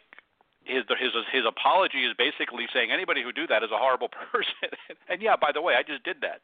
his 0.63 0.83
his 0.99 1.11
his 1.31 1.43
apology 1.47 2.05
is 2.05 2.13
basically 2.17 2.65
saying 2.73 2.91
anybody 2.91 3.21
who 3.23 3.31
do 3.31 3.47
that 3.47 3.63
is 3.63 3.71
a 3.71 3.77
horrible 3.77 4.09
person. 4.31 4.73
and 5.09 5.21
yeah, 5.21 5.35
by 5.35 5.51
the 5.51 5.61
way, 5.61 5.75
I 5.75 5.83
just 5.83 6.03
did 6.03 6.17
that. 6.21 6.41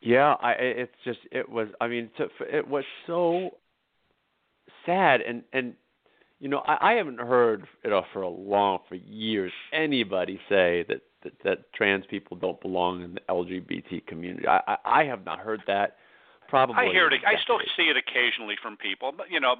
Yeah, 0.00 0.34
I 0.42 0.52
it's 0.52 0.98
just 1.04 1.20
it 1.30 1.48
was 1.48 1.68
I 1.80 1.88
mean 1.88 2.10
it 2.40 2.66
was 2.66 2.84
so 3.06 3.50
sad 4.86 5.20
and 5.20 5.42
and 5.52 5.74
you 6.40 6.48
know 6.48 6.58
I, 6.66 6.92
I 6.92 6.92
haven't 6.94 7.20
heard 7.20 7.66
you 7.84 7.90
know 7.90 8.02
for 8.12 8.22
a 8.22 8.28
long 8.28 8.80
for 8.88 8.94
years 8.96 9.52
anybody 9.72 10.40
say 10.48 10.84
that, 10.88 11.02
that 11.24 11.32
that 11.44 11.72
trans 11.72 12.04
people 12.06 12.36
don't 12.36 12.60
belong 12.60 13.02
in 13.02 13.14
the 13.14 13.20
LGBT 13.28 14.06
community. 14.06 14.46
I 14.46 14.60
I, 14.66 14.76
I 15.00 15.04
have 15.04 15.24
not 15.24 15.38
heard 15.38 15.62
that. 15.66 15.96
Probably 16.48 16.76
I 16.76 16.92
hear 16.92 17.08
it. 17.08 17.22
I 17.26 17.40
still 17.42 17.58
see 17.76 17.84
it 17.84 17.96
occasionally 17.96 18.56
from 18.62 18.76
people, 18.76 19.10
but 19.16 19.30
you 19.30 19.40
know, 19.40 19.56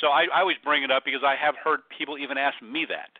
so 0.00 0.06
I, 0.06 0.26
I 0.32 0.40
always 0.42 0.58
bring 0.62 0.84
it 0.84 0.92
up 0.92 1.04
because 1.04 1.22
I 1.26 1.34
have 1.34 1.56
heard 1.56 1.80
people 1.90 2.16
even 2.18 2.38
ask 2.38 2.62
me 2.62 2.86
that 2.88 3.10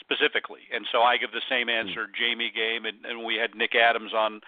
specifically, 0.00 0.66
and 0.74 0.84
so 0.90 1.02
I 1.02 1.16
give 1.16 1.30
the 1.30 1.46
same 1.48 1.68
answer 1.68 2.08
Jamie 2.10 2.50
gave, 2.50 2.84
and, 2.84 3.06
and 3.06 3.24
we 3.24 3.36
had 3.36 3.54
Nick 3.54 3.76
Adams 3.76 4.10
on 4.12 4.40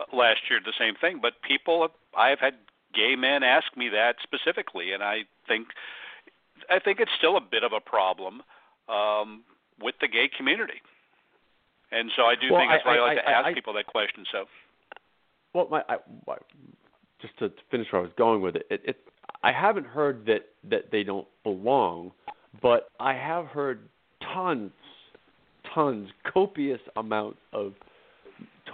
uh, 0.00 0.16
last 0.16 0.40
year, 0.50 0.58
the 0.64 0.74
same 0.76 0.94
thing. 1.00 1.20
But 1.22 1.34
people, 1.46 1.86
I 2.16 2.30
have 2.30 2.40
had 2.40 2.54
gay 2.94 3.16
men 3.16 3.42
ask 3.42 3.66
me 3.76 3.88
that 3.90 4.16
specifically, 4.22 4.92
and 4.92 5.02
I 5.02 5.22
think, 5.48 5.68
I 6.70 6.78
think 6.78 7.00
it's 7.00 7.10
still 7.18 7.36
a 7.36 7.40
bit 7.40 7.62
of 7.64 7.72
a 7.72 7.80
problem 7.80 8.42
um, 8.88 9.42
with 9.80 9.94
the 10.00 10.08
gay 10.08 10.28
community, 10.36 10.80
and 11.90 12.10
so 12.16 12.22
I 12.24 12.34
do 12.34 12.52
Well, 12.52 12.60
think 12.60 12.72
that's 12.72 12.84
why 12.84 12.96
I, 12.96 13.00
like 13.00 13.18
I- 13.18 13.22
to 13.22 13.28
I- 13.28 13.32
ask 13.32 13.46
I- 13.48 13.54
people 13.54 13.72
that 13.74 13.86
question. 13.86 14.24
So. 14.30 14.44
Well, 15.54 15.68
my, 15.70 15.82
I, 15.88 15.96
my 16.26 16.36
just 17.22 17.38
to 17.38 17.52
finish 17.70 17.86
where 17.92 18.00
I 18.00 18.04
was 18.04 18.12
going 18.18 18.42
with 18.42 18.56
it, 18.56 18.66
it, 18.70 18.80
it, 18.84 18.96
I 19.42 19.52
haven't 19.52 19.86
heard 19.86 20.26
that 20.26 20.46
that 20.68 20.90
they 20.90 21.02
don't 21.04 21.28
belong, 21.44 22.12
but 22.60 22.88
I 22.98 23.14
have 23.14 23.46
heard 23.46 23.88
tons, 24.34 24.72
tons, 25.74 26.08
copious 26.32 26.80
amounts 26.96 27.38
of 27.52 27.74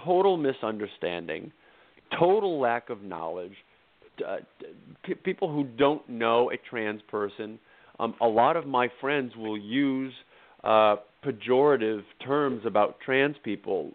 total 0.03 0.37
misunderstanding, 0.37 1.51
total 2.17 2.59
lack 2.59 2.89
of 2.89 3.03
knowledge, 3.03 3.55
uh, 4.27 4.37
p- 5.03 5.15
people 5.15 5.51
who 5.51 5.63
don't 5.63 6.07
know 6.07 6.51
a 6.51 6.57
trans 6.69 7.01
person. 7.09 7.59
Um, 7.99 8.15
a 8.21 8.27
lot 8.27 8.55
of 8.57 8.65
my 8.65 8.89
friends 8.99 9.35
will 9.35 9.57
use 9.57 10.13
uh, 10.63 10.97
pejorative 11.23 12.01
terms 12.25 12.63
about 12.65 12.99
trans 13.03 13.35
people 13.43 13.91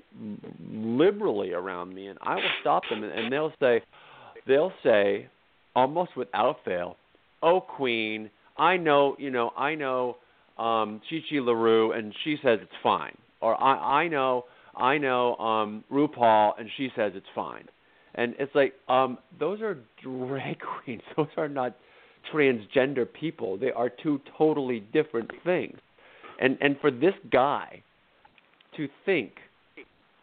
liberally 0.71 1.53
around 1.53 1.95
me, 1.95 2.07
and 2.07 2.19
I 2.23 2.37
will 2.37 2.51
stop 2.61 2.83
them, 2.89 3.03
and, 3.03 3.13
and 3.13 3.33
they'll 3.33 3.53
say, 3.61 3.83
they'll 4.47 4.73
say, 4.83 5.29
almost 5.75 6.17
without 6.17 6.57
fail, 6.65 6.97
"Oh, 7.43 7.61
Queen, 7.61 8.31
I 8.57 8.77
know, 8.77 9.17
you 9.19 9.31
know, 9.31 9.51
I 9.57 9.75
know 9.75 10.17
um, 10.59 11.01
Chi 11.09 11.19
Chi 11.29 11.37
LaRue, 11.37 11.93
and 11.93 12.15
she 12.25 12.37
says 12.43 12.59
it's 12.63 12.73
fine," 12.83 13.17
or 13.41 13.61
I, 13.61 14.03
I 14.03 14.09
know, 14.09 14.45
I 14.77 14.99
know 14.99 15.37
um, 15.37 15.85
RuPaul, 15.91 16.53
and 16.59 16.69
she 16.77 16.91
says 16.97 17.13
it's 17.15 17.27
fine. 17.35 17.69
And 18.17 18.35
it's 18.39 18.55
like, 18.55 18.75
um, 18.89 19.19
those 19.39 19.61
are 19.61 19.79
drag 20.03 20.59
queens. 20.85 21.03
Those 21.17 21.29
are 21.37 21.49
not 21.49 21.77
transgender 22.33 23.07
people. 23.11 23.57
They 23.57 23.71
are 23.71 23.91
two 23.91 24.21
totally 24.37 24.81
different 24.93 25.31
things. 25.45 25.79
And 26.41 26.59
and 26.61 26.77
for 26.81 26.91
this 26.91 27.15
guy 27.31 27.83
to 28.77 28.89
think 29.05 29.33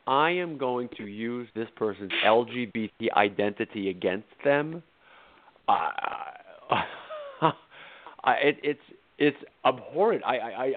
I 0.06 0.32
am 0.32 0.58
going 0.58 0.90
to 0.98 1.06
use 1.06 1.48
this 1.56 1.68
person's 1.76 2.12
LGBT 2.26 2.90
identity 3.16 3.90
against 3.90 4.28
them, 4.44 4.84
uh, 5.68 5.90
I, 8.24 8.34
it, 8.34 8.58
it's 8.64 8.80
it's 9.18 9.38
abhorrent. 9.66 10.24
I, 10.26 10.38
I 10.38 10.50
I 10.50 10.68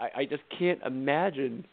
I 0.00 0.10
I 0.20 0.24
just 0.24 0.42
can't 0.58 0.80
imagine. 0.84 1.66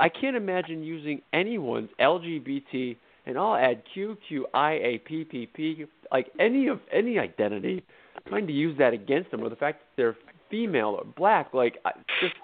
I 0.00 0.08
can't 0.08 0.36
imagine 0.36 0.82
using 0.82 1.20
anyone's 1.32 1.90
LGBT 2.00 2.96
and 3.26 3.36
I'll 3.36 3.56
add 3.56 3.82
Q 3.92 4.16
Q 4.28 4.46
I 4.54 4.72
A 4.72 4.98
P 5.04 5.24
P 5.24 5.46
P 5.46 5.84
like 6.12 6.30
any 6.38 6.68
of 6.68 6.80
any 6.92 7.18
identity, 7.18 7.84
trying 8.28 8.46
to 8.46 8.52
use 8.52 8.78
that 8.78 8.92
against 8.92 9.30
them 9.30 9.42
or 9.42 9.48
the 9.48 9.56
fact 9.56 9.80
that 9.80 9.86
they're 9.96 10.16
female 10.50 10.98
or 10.98 11.04
black. 11.04 11.52
Like 11.52 11.78
I, 11.84 11.90
just 12.20 12.34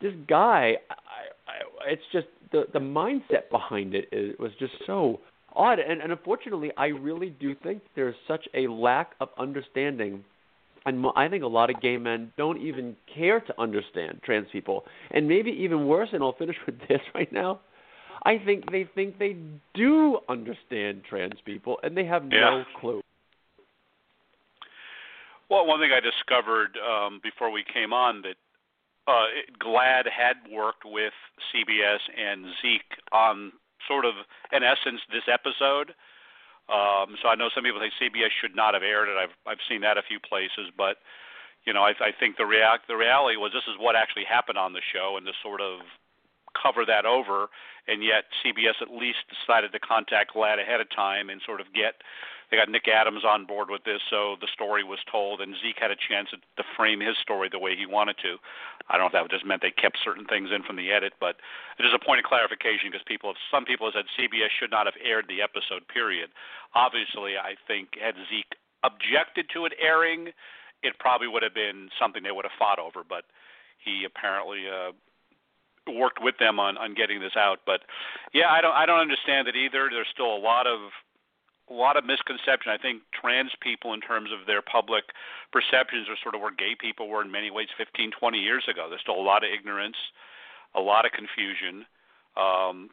this 0.00 0.12
guy, 0.28 0.74
I, 0.90 1.50
I, 1.50 1.90
it's 1.92 2.02
just 2.12 2.26
the 2.52 2.64
the 2.72 2.78
mindset 2.78 3.50
behind 3.50 3.94
it 3.94 4.08
is, 4.12 4.38
was 4.38 4.52
just 4.58 4.72
so 4.86 5.20
odd. 5.54 5.78
And, 5.78 6.00
and 6.00 6.12
unfortunately, 6.12 6.70
I 6.76 6.86
really 6.86 7.30
do 7.30 7.54
think 7.54 7.82
there's 7.94 8.14
such 8.28 8.46
a 8.54 8.66
lack 8.68 9.12
of 9.20 9.28
understanding. 9.38 10.24
And 10.84 11.04
I 11.16 11.28
think 11.28 11.42
a 11.42 11.48
lot 11.48 11.68
of 11.68 11.80
gay 11.80 11.96
men 11.96 12.32
don't 12.36 12.60
even 12.60 12.94
care 13.12 13.40
to 13.40 13.60
understand 13.60 14.20
trans 14.24 14.46
people. 14.52 14.84
And 15.10 15.26
maybe 15.26 15.50
even 15.50 15.88
worse, 15.88 16.10
and 16.12 16.22
I'll 16.22 16.34
finish 16.34 16.56
with 16.66 16.78
this 16.88 17.00
right 17.14 17.32
now. 17.32 17.60
I 18.26 18.42
think 18.44 18.72
they 18.72 18.88
think 18.92 19.20
they 19.20 19.36
do 19.72 20.18
understand 20.28 21.02
trans 21.08 21.38
people, 21.44 21.78
and 21.84 21.96
they 21.96 22.04
have 22.04 22.24
yeah. 22.24 22.40
no 22.40 22.64
clue. 22.80 23.00
Well, 25.48 25.64
one 25.64 25.78
thing 25.78 25.92
I 25.94 26.00
discovered 26.00 26.76
um, 26.82 27.20
before 27.22 27.52
we 27.52 27.62
came 27.72 27.92
on 27.92 28.22
that 28.22 28.34
uh, 29.06 29.26
GLAAD 29.62 30.10
had 30.10 30.38
worked 30.50 30.82
with 30.84 31.12
CBS 31.54 32.02
and 32.18 32.46
Zeke 32.60 32.98
on 33.12 33.52
sort 33.86 34.04
of, 34.04 34.14
in 34.50 34.64
essence, 34.64 35.00
this 35.12 35.30
episode. 35.32 35.94
Um, 36.66 37.14
so 37.22 37.28
I 37.28 37.36
know 37.36 37.48
some 37.54 37.62
people 37.62 37.78
think 37.78 37.94
CBS 37.94 38.34
should 38.42 38.56
not 38.56 38.74
have 38.74 38.82
aired 38.82 39.08
it. 39.08 39.14
I've 39.14 39.38
I've 39.46 39.62
seen 39.70 39.82
that 39.82 39.98
a 39.98 40.02
few 40.02 40.18
places, 40.18 40.74
but 40.76 40.96
you 41.64 41.72
know 41.72 41.82
I, 41.82 41.94
I 42.02 42.10
think 42.18 42.38
the 42.38 42.44
react 42.44 42.88
the 42.88 42.96
reality 42.96 43.36
was 43.36 43.52
this 43.54 43.70
is 43.70 43.78
what 43.78 43.94
actually 43.94 44.24
happened 44.26 44.58
on 44.58 44.72
the 44.72 44.82
show, 44.92 45.14
and 45.16 45.24
to 45.26 45.32
sort 45.44 45.60
of 45.60 45.86
cover 46.56 46.84
that 46.86 47.06
over, 47.06 47.48
and 47.88 48.02
yet 48.02 48.24
CBS 48.44 48.80
at 48.80 48.90
least 48.90 49.18
decided 49.28 49.72
to 49.72 49.78
contact 49.78 50.34
GLAAD 50.34 50.60
ahead 50.60 50.80
of 50.80 50.88
time 50.90 51.30
and 51.30 51.40
sort 51.44 51.60
of 51.60 51.66
get 51.74 52.02
they 52.50 52.56
got 52.56 52.70
Nick 52.70 52.86
Adams 52.86 53.24
on 53.26 53.44
board 53.44 53.70
with 53.70 53.82
this, 53.82 53.98
so 54.08 54.36
the 54.40 54.46
story 54.54 54.84
was 54.84 55.00
told, 55.10 55.40
and 55.40 55.54
Zeke 55.58 55.82
had 55.82 55.90
a 55.90 55.98
chance 55.98 56.30
to, 56.30 56.38
frame 56.76 57.00
his 57.00 57.16
story 57.18 57.48
the 57.50 57.58
way 57.58 57.74
he 57.74 57.86
wanted 57.86 58.16
to. 58.20 58.36
I 58.88 58.94
don't 58.94 59.10
know 59.10 59.18
if 59.18 59.26
that 59.26 59.34
just 59.34 59.46
meant 59.46 59.62
they 59.62 59.72
kept 59.72 59.98
certain 60.04 60.26
things 60.26 60.50
in 60.54 60.62
from 60.62 60.76
the 60.76 60.92
edit, 60.92 61.14
but 61.18 61.40
it 61.78 61.88
is 61.88 61.94
a 61.94 61.98
point 61.98 62.20
of 62.20 62.28
clarification 62.28 62.92
because 62.92 63.02
people, 63.06 63.32
some 63.50 63.64
people 63.64 63.90
have 63.90 63.96
said 63.96 64.06
CBS 64.12 64.52
should 64.52 64.70
not 64.70 64.86
have 64.86 64.94
aired 65.02 65.24
the 65.26 65.40
episode. 65.40 65.88
Period. 65.88 66.28
Obviously, 66.74 67.34
I 67.40 67.56
think 67.66 67.96
had 67.98 68.14
Zeke 68.28 68.54
objected 68.84 69.48
to 69.56 69.64
it 69.64 69.72
airing, 69.80 70.30
it 70.84 70.94
probably 71.00 71.26
would 71.26 71.42
have 71.42 71.54
been 71.56 71.88
something 71.98 72.22
they 72.22 72.30
would 72.30 72.44
have 72.44 72.60
fought 72.60 72.78
over, 72.78 73.02
but 73.02 73.24
he 73.80 74.04
apparently 74.04 74.68
uh, 74.68 74.92
worked 75.88 76.22
with 76.22 76.38
them 76.38 76.58
on 76.58 76.76
on 76.76 76.94
getting 76.94 77.20
this 77.20 77.36
out. 77.36 77.60
But 77.66 77.82
yeah, 78.32 78.50
I 78.50 78.60
don't 78.60 78.74
I 78.74 78.86
don't 78.86 79.00
understand 79.00 79.48
it 79.48 79.56
either. 79.56 79.88
There's 79.90 80.10
still 80.12 80.34
a 80.34 80.38
lot 80.38 80.66
of 80.66 80.90
a 81.68 81.74
lot 81.74 81.96
of 81.96 82.04
misconception. 82.04 82.70
I 82.70 82.78
think 82.78 83.02
trans 83.10 83.50
people, 83.60 83.92
in 83.94 84.00
terms 84.00 84.30
of 84.30 84.46
their 84.46 84.62
public 84.62 85.04
perceptions, 85.52 86.08
are 86.08 86.18
sort 86.22 86.34
of 86.34 86.40
where 86.40 86.54
gay 86.54 86.76
people 86.78 87.08
were 87.08 87.22
in 87.22 87.30
many 87.30 87.50
ways 87.50 87.68
15, 87.76 88.12
20 88.18 88.38
years 88.38 88.64
ago. 88.70 88.86
There's 88.88 89.02
still 89.02 89.18
a 89.18 89.22
lot 89.22 89.42
of 89.42 89.50
ignorance, 89.50 89.96
a 90.74 90.80
lot 90.80 91.04
of 91.04 91.12
confusion. 91.12 91.84
Um, 92.36 92.90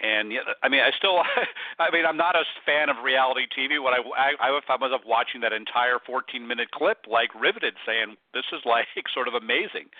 and 0.00 0.32
yeah, 0.32 0.48
I 0.62 0.68
mean, 0.68 0.80
I 0.80 0.90
still, 0.96 1.20
I 1.78 1.90
mean, 1.92 2.06
I'm 2.06 2.16
not 2.16 2.36
a 2.36 2.44
fan 2.64 2.88
of 2.88 3.04
reality 3.04 3.44
TV. 3.52 3.82
What 3.82 3.92
I, 3.92 4.00
I, 4.16 4.48
I 4.48 4.60
found 4.66 4.80
myself 4.80 5.02
watching 5.04 5.40
that 5.42 5.52
entire 5.52 5.98
14-minute 6.08 6.70
clip, 6.70 7.04
like 7.10 7.34
riveted, 7.34 7.74
saying, 7.84 8.16
"This 8.32 8.46
is 8.52 8.60
like 8.64 8.86
sort 9.14 9.28
of 9.28 9.34
amazing." 9.34 9.92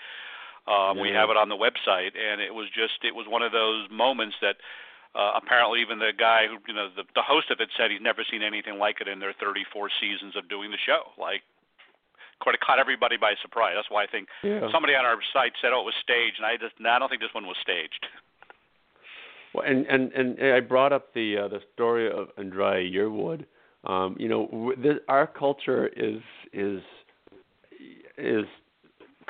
Um, 0.67 0.97
yeah. 0.97 1.01
We 1.01 1.09
have 1.09 1.29
it 1.29 1.37
on 1.37 1.49
the 1.49 1.59
website, 1.59 2.15
and 2.15 2.39
it 2.39 2.53
was 2.53 2.67
just, 2.71 3.03
it 3.03 3.15
was 3.15 3.27
one 3.27 3.41
of 3.41 3.51
those 3.51 3.87
moments 3.91 4.35
that 4.41 4.55
uh, 5.15 5.33
apparently, 5.35 5.81
even 5.81 5.99
the 5.99 6.15
guy 6.17 6.47
who, 6.47 6.57
you 6.67 6.73
know, 6.73 6.89
the, 6.95 7.03
the 7.13 7.21
host 7.21 7.51
of 7.51 7.59
it 7.59 7.69
said 7.77 7.91
he's 7.91 8.01
never 8.01 8.23
seen 8.29 8.41
anything 8.41 8.79
like 8.79 8.97
it 9.01 9.07
in 9.07 9.19
their 9.19 9.33
34 9.39 9.89
seasons 10.01 10.35
of 10.35 10.49
doing 10.49 10.71
the 10.71 10.81
show. 10.81 11.11
Like, 11.19 11.41
of 12.41 12.59
caught 12.59 12.79
everybody 12.79 13.17
by 13.17 13.35
surprise. 13.41 13.73
That's 13.75 13.89
why 13.89 14.03
I 14.03 14.07
think 14.07 14.27
yeah. 14.43 14.67
somebody 14.71 14.95
on 14.95 15.05
our 15.05 15.17
site 15.31 15.53
said, 15.61 15.71
"Oh, 15.73 15.81
it 15.81 15.85
was 15.85 15.93
staged," 16.01 16.37
and 16.37 16.45
I 16.45 16.57
just, 16.57 16.73
I 16.83 16.99
don't 16.99 17.09
think 17.09 17.21
this 17.21 17.33
one 17.33 17.45
was 17.45 17.55
staged. 17.61 18.05
Well, 19.53 19.65
and 19.65 19.85
and 19.85 20.11
and 20.11 20.53
I 20.53 20.59
brought 20.59 20.91
up 20.91 21.13
the 21.13 21.37
uh, 21.37 21.47
the 21.47 21.61
story 21.73 22.11
of 22.11 22.29
Andrea 22.37 22.89
Yearwood. 22.89 23.45
Um, 23.85 24.15
you 24.19 24.27
know, 24.27 24.73
this, 24.77 24.95
our 25.07 25.27
culture 25.27 25.87
is 25.87 26.21
is 26.51 26.81
is 28.17 28.45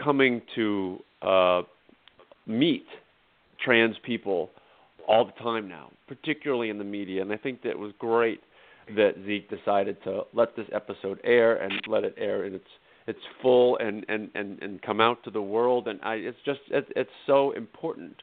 coming 0.01 0.41
to 0.55 1.03
uh, 1.23 1.61
meet 2.45 2.85
trans 3.63 3.95
people 4.03 4.49
all 5.07 5.25
the 5.25 5.43
time 5.43 5.67
now, 5.67 5.91
particularly 6.07 6.69
in 6.69 6.77
the 6.77 6.83
media. 6.83 7.21
And 7.21 7.31
I 7.31 7.37
think 7.37 7.61
that 7.63 7.69
it 7.69 7.79
was 7.79 7.91
great 7.99 8.41
that 8.95 9.15
Zeke 9.25 9.49
decided 9.49 10.01
to 10.03 10.23
let 10.33 10.55
this 10.55 10.67
episode 10.73 11.19
air 11.23 11.55
and 11.57 11.73
let 11.87 12.03
it 12.03 12.15
air 12.17 12.45
in 12.45 12.55
its 12.55 12.67
its 13.05 13.19
full 13.41 13.77
and 13.77 14.05
and 14.07 14.29
and 14.35 14.61
and 14.61 14.81
come 14.81 15.01
out 15.01 15.23
to 15.23 15.31
the 15.31 15.41
world. 15.41 15.87
And 15.87 15.99
I, 16.03 16.15
it's 16.15 16.37
just 16.45 16.61
it's, 16.69 16.89
it's 16.95 17.09
so 17.25 17.51
important. 17.51 18.15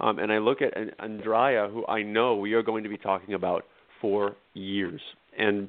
Um, 0.00 0.18
and 0.18 0.32
I 0.32 0.38
look 0.38 0.60
at 0.60 0.74
Andrea, 0.98 1.68
who 1.72 1.86
I 1.86 2.02
know 2.02 2.34
we 2.34 2.54
are 2.54 2.62
going 2.62 2.82
to 2.82 2.88
be 2.88 2.98
talking 2.98 3.34
about 3.34 3.64
for 4.00 4.34
years, 4.54 5.00
and 5.38 5.68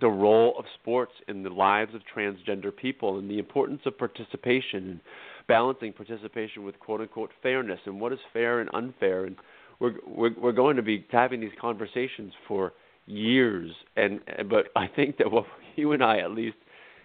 the 0.00 0.08
role 0.08 0.54
of 0.58 0.64
sports 0.80 1.12
in 1.28 1.42
the 1.42 1.50
lives 1.50 1.94
of 1.94 2.00
transgender 2.14 2.74
people, 2.74 3.18
and 3.18 3.30
the 3.30 3.38
importance 3.38 3.82
of 3.84 3.96
participation, 3.98 5.00
balancing 5.48 5.92
participation 5.92 6.64
with 6.64 6.78
quote 6.80 7.00
unquote 7.00 7.30
fairness, 7.42 7.80
and 7.86 8.00
what 8.00 8.12
is 8.12 8.18
fair 8.32 8.60
and 8.60 8.70
unfair, 8.74 9.24
and 9.24 9.36
we're 9.80 9.94
we're, 10.06 10.30
we're 10.38 10.52
going 10.52 10.76
to 10.76 10.82
be 10.82 11.04
having 11.10 11.40
these 11.40 11.52
conversations 11.60 12.32
for 12.48 12.72
years. 13.06 13.70
And 13.96 14.20
but 14.48 14.66
I 14.76 14.86
think 14.86 15.18
that 15.18 15.30
what 15.30 15.46
you 15.76 15.92
and 15.92 16.02
I 16.02 16.18
at 16.18 16.30
least 16.32 16.56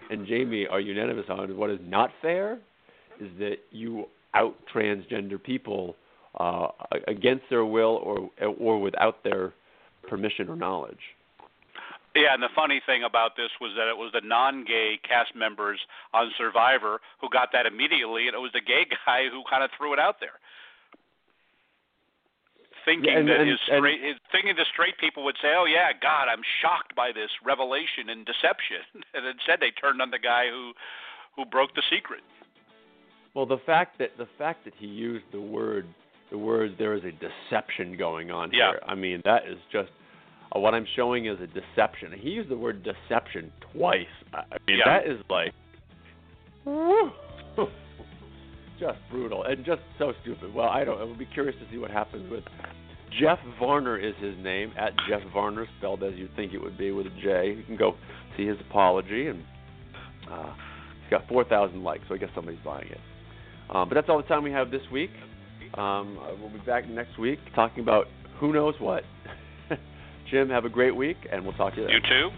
and 0.09 0.25
Jamie 0.25 0.67
are 0.67 0.79
unanimous 0.79 1.25
on 1.29 1.51
is 1.51 1.57
what 1.57 1.69
is 1.69 1.79
not 1.83 2.11
fair 2.21 2.59
is 3.19 3.29
that 3.39 3.55
you 3.71 4.05
out 4.33 4.55
transgender 4.73 5.41
people 5.41 5.95
uh, 6.39 6.67
against 7.07 7.43
their 7.49 7.65
will 7.65 7.99
or 8.03 8.29
or 8.59 8.79
without 8.79 9.23
their 9.23 9.53
permission 10.07 10.49
or 10.49 10.55
knowledge. 10.55 10.99
Yeah, 12.21 12.33
and 12.33 12.41
the 12.41 12.53
funny 12.55 12.81
thing 12.85 13.03
about 13.03 13.35
this 13.35 13.49
was 13.61 13.73
that 13.77 13.87
it 13.87 13.97
was 13.97 14.11
the 14.13 14.25
non-gay 14.25 14.99
cast 15.07 15.35
members 15.35 15.79
on 16.13 16.31
Survivor 16.37 16.99
who 17.21 17.29
got 17.29 17.49
that 17.53 17.65
immediately, 17.65 18.27
and 18.27 18.35
it 18.35 18.41
was 18.41 18.51
the 18.53 18.61
gay 18.61 18.85
guy 19.05 19.29
who 19.29 19.43
kind 19.49 19.63
of 19.63 19.69
threw 19.77 19.93
it 19.93 19.99
out 19.99 20.19
there 20.19 20.39
thinking 22.87 23.11
yeah, 23.11 23.19
and, 23.19 23.27
that 23.27 23.41
and, 23.43 23.49
his 23.49 23.59
straight, 23.67 23.99
his, 23.99 24.15
thinking 24.31 24.55
the 24.55 24.65
straight 24.71 24.97
people 24.97 25.23
would 25.25 25.35
say, 25.41 25.51
"Oh 25.51 25.67
yeah, 25.67 25.91
God, 25.91 26.31
I'm 26.31 26.41
shocked 26.63 26.95
by 26.95 27.11
this 27.11 27.29
revelation 27.43 28.07
and 28.07 28.25
deception," 28.25 28.87
and 29.13 29.27
instead 29.27 29.59
they 29.59 29.75
turned 29.75 30.01
on 30.01 30.09
the 30.09 30.19
guy 30.19 30.47
who 30.47 30.71
who 31.35 31.45
broke 31.45 31.75
the 31.75 31.83
secret. 31.91 32.23
Well, 33.35 33.45
the 33.45 33.59
fact 33.65 33.99
that 33.99 34.17
the 34.17 34.27
fact 34.37 34.63
that 34.63 34.73
he 34.79 34.87
used 34.87 35.25
the 35.31 35.41
word 35.41 35.85
the 36.31 36.37
word 36.37 36.75
there 36.79 36.95
is 36.95 37.03
a 37.03 37.11
deception 37.11 37.97
going 37.97 38.31
on 38.31 38.51
yeah. 38.51 38.71
here. 38.71 38.81
I 38.87 38.95
mean, 38.95 39.21
that 39.25 39.43
is 39.47 39.59
just 39.71 39.91
what 40.59 40.73
I'm 40.73 40.87
showing 40.95 41.25
is 41.25 41.37
a 41.41 41.47
deception. 41.47 42.13
He 42.19 42.29
used 42.29 42.49
the 42.49 42.57
word 42.57 42.83
deception 42.83 43.51
twice. 43.73 44.05
I 44.33 44.57
mean, 44.67 44.79
yeah. 44.79 44.99
that 44.99 45.11
is 45.11 45.19
like 45.29 45.53
just 48.79 48.97
brutal 49.09 49.43
and 49.43 49.65
just 49.65 49.81
so 49.97 50.13
stupid. 50.21 50.53
Well, 50.53 50.69
I 50.69 50.83
don't. 50.83 50.99
I 50.99 51.03
will 51.03 51.17
be 51.17 51.25
curious 51.25 51.55
to 51.59 51.71
see 51.71 51.77
what 51.77 51.91
happens 51.91 52.29
with 52.29 52.43
Jeff 53.19 53.39
Varner 53.59 53.97
is 53.97 54.13
his 54.21 54.35
name 54.39 54.71
at 54.77 54.93
Jeff 55.09 55.21
Varner, 55.33 55.65
spelled 55.77 56.03
as 56.03 56.13
you'd 56.15 56.35
think 56.35 56.53
it 56.53 56.59
would 56.59 56.77
be 56.77 56.91
with 56.91 57.07
a 57.07 57.21
J. 57.21 57.55
You 57.57 57.63
can 57.63 57.77
go 57.77 57.95
see 58.35 58.45
his 58.45 58.57
apology, 58.69 59.27
and 59.27 59.43
uh, 60.31 60.53
he's 61.01 61.09
got 61.09 61.27
4,000 61.27 61.83
likes, 61.83 62.03
so 62.07 62.15
I 62.15 62.17
guess 62.17 62.29
somebody's 62.35 62.59
buying 62.63 62.87
it. 62.87 62.99
Um, 63.69 63.89
but 63.89 63.95
that's 63.95 64.09
all 64.09 64.17
the 64.17 64.27
time 64.27 64.43
we 64.43 64.51
have 64.51 64.71
this 64.71 64.81
week. 64.91 65.11
Um, 65.73 66.19
uh, 66.21 66.35
we'll 66.39 66.51
be 66.51 66.59
back 66.65 66.87
next 66.89 67.17
week 67.17 67.39
talking 67.55 67.81
about 67.81 68.07
who 68.39 68.53
knows 68.53 68.75
what. 68.79 69.03
Jim, 70.29 70.49
have 70.49 70.65
a 70.65 70.69
great 70.69 70.95
week, 70.95 71.17
and 71.31 71.43
we'll 71.43 71.53
talk 71.53 71.75
to 71.75 71.81
you 71.81 71.87
then. 71.87 71.95
You 71.95 72.01
too. 72.01 72.29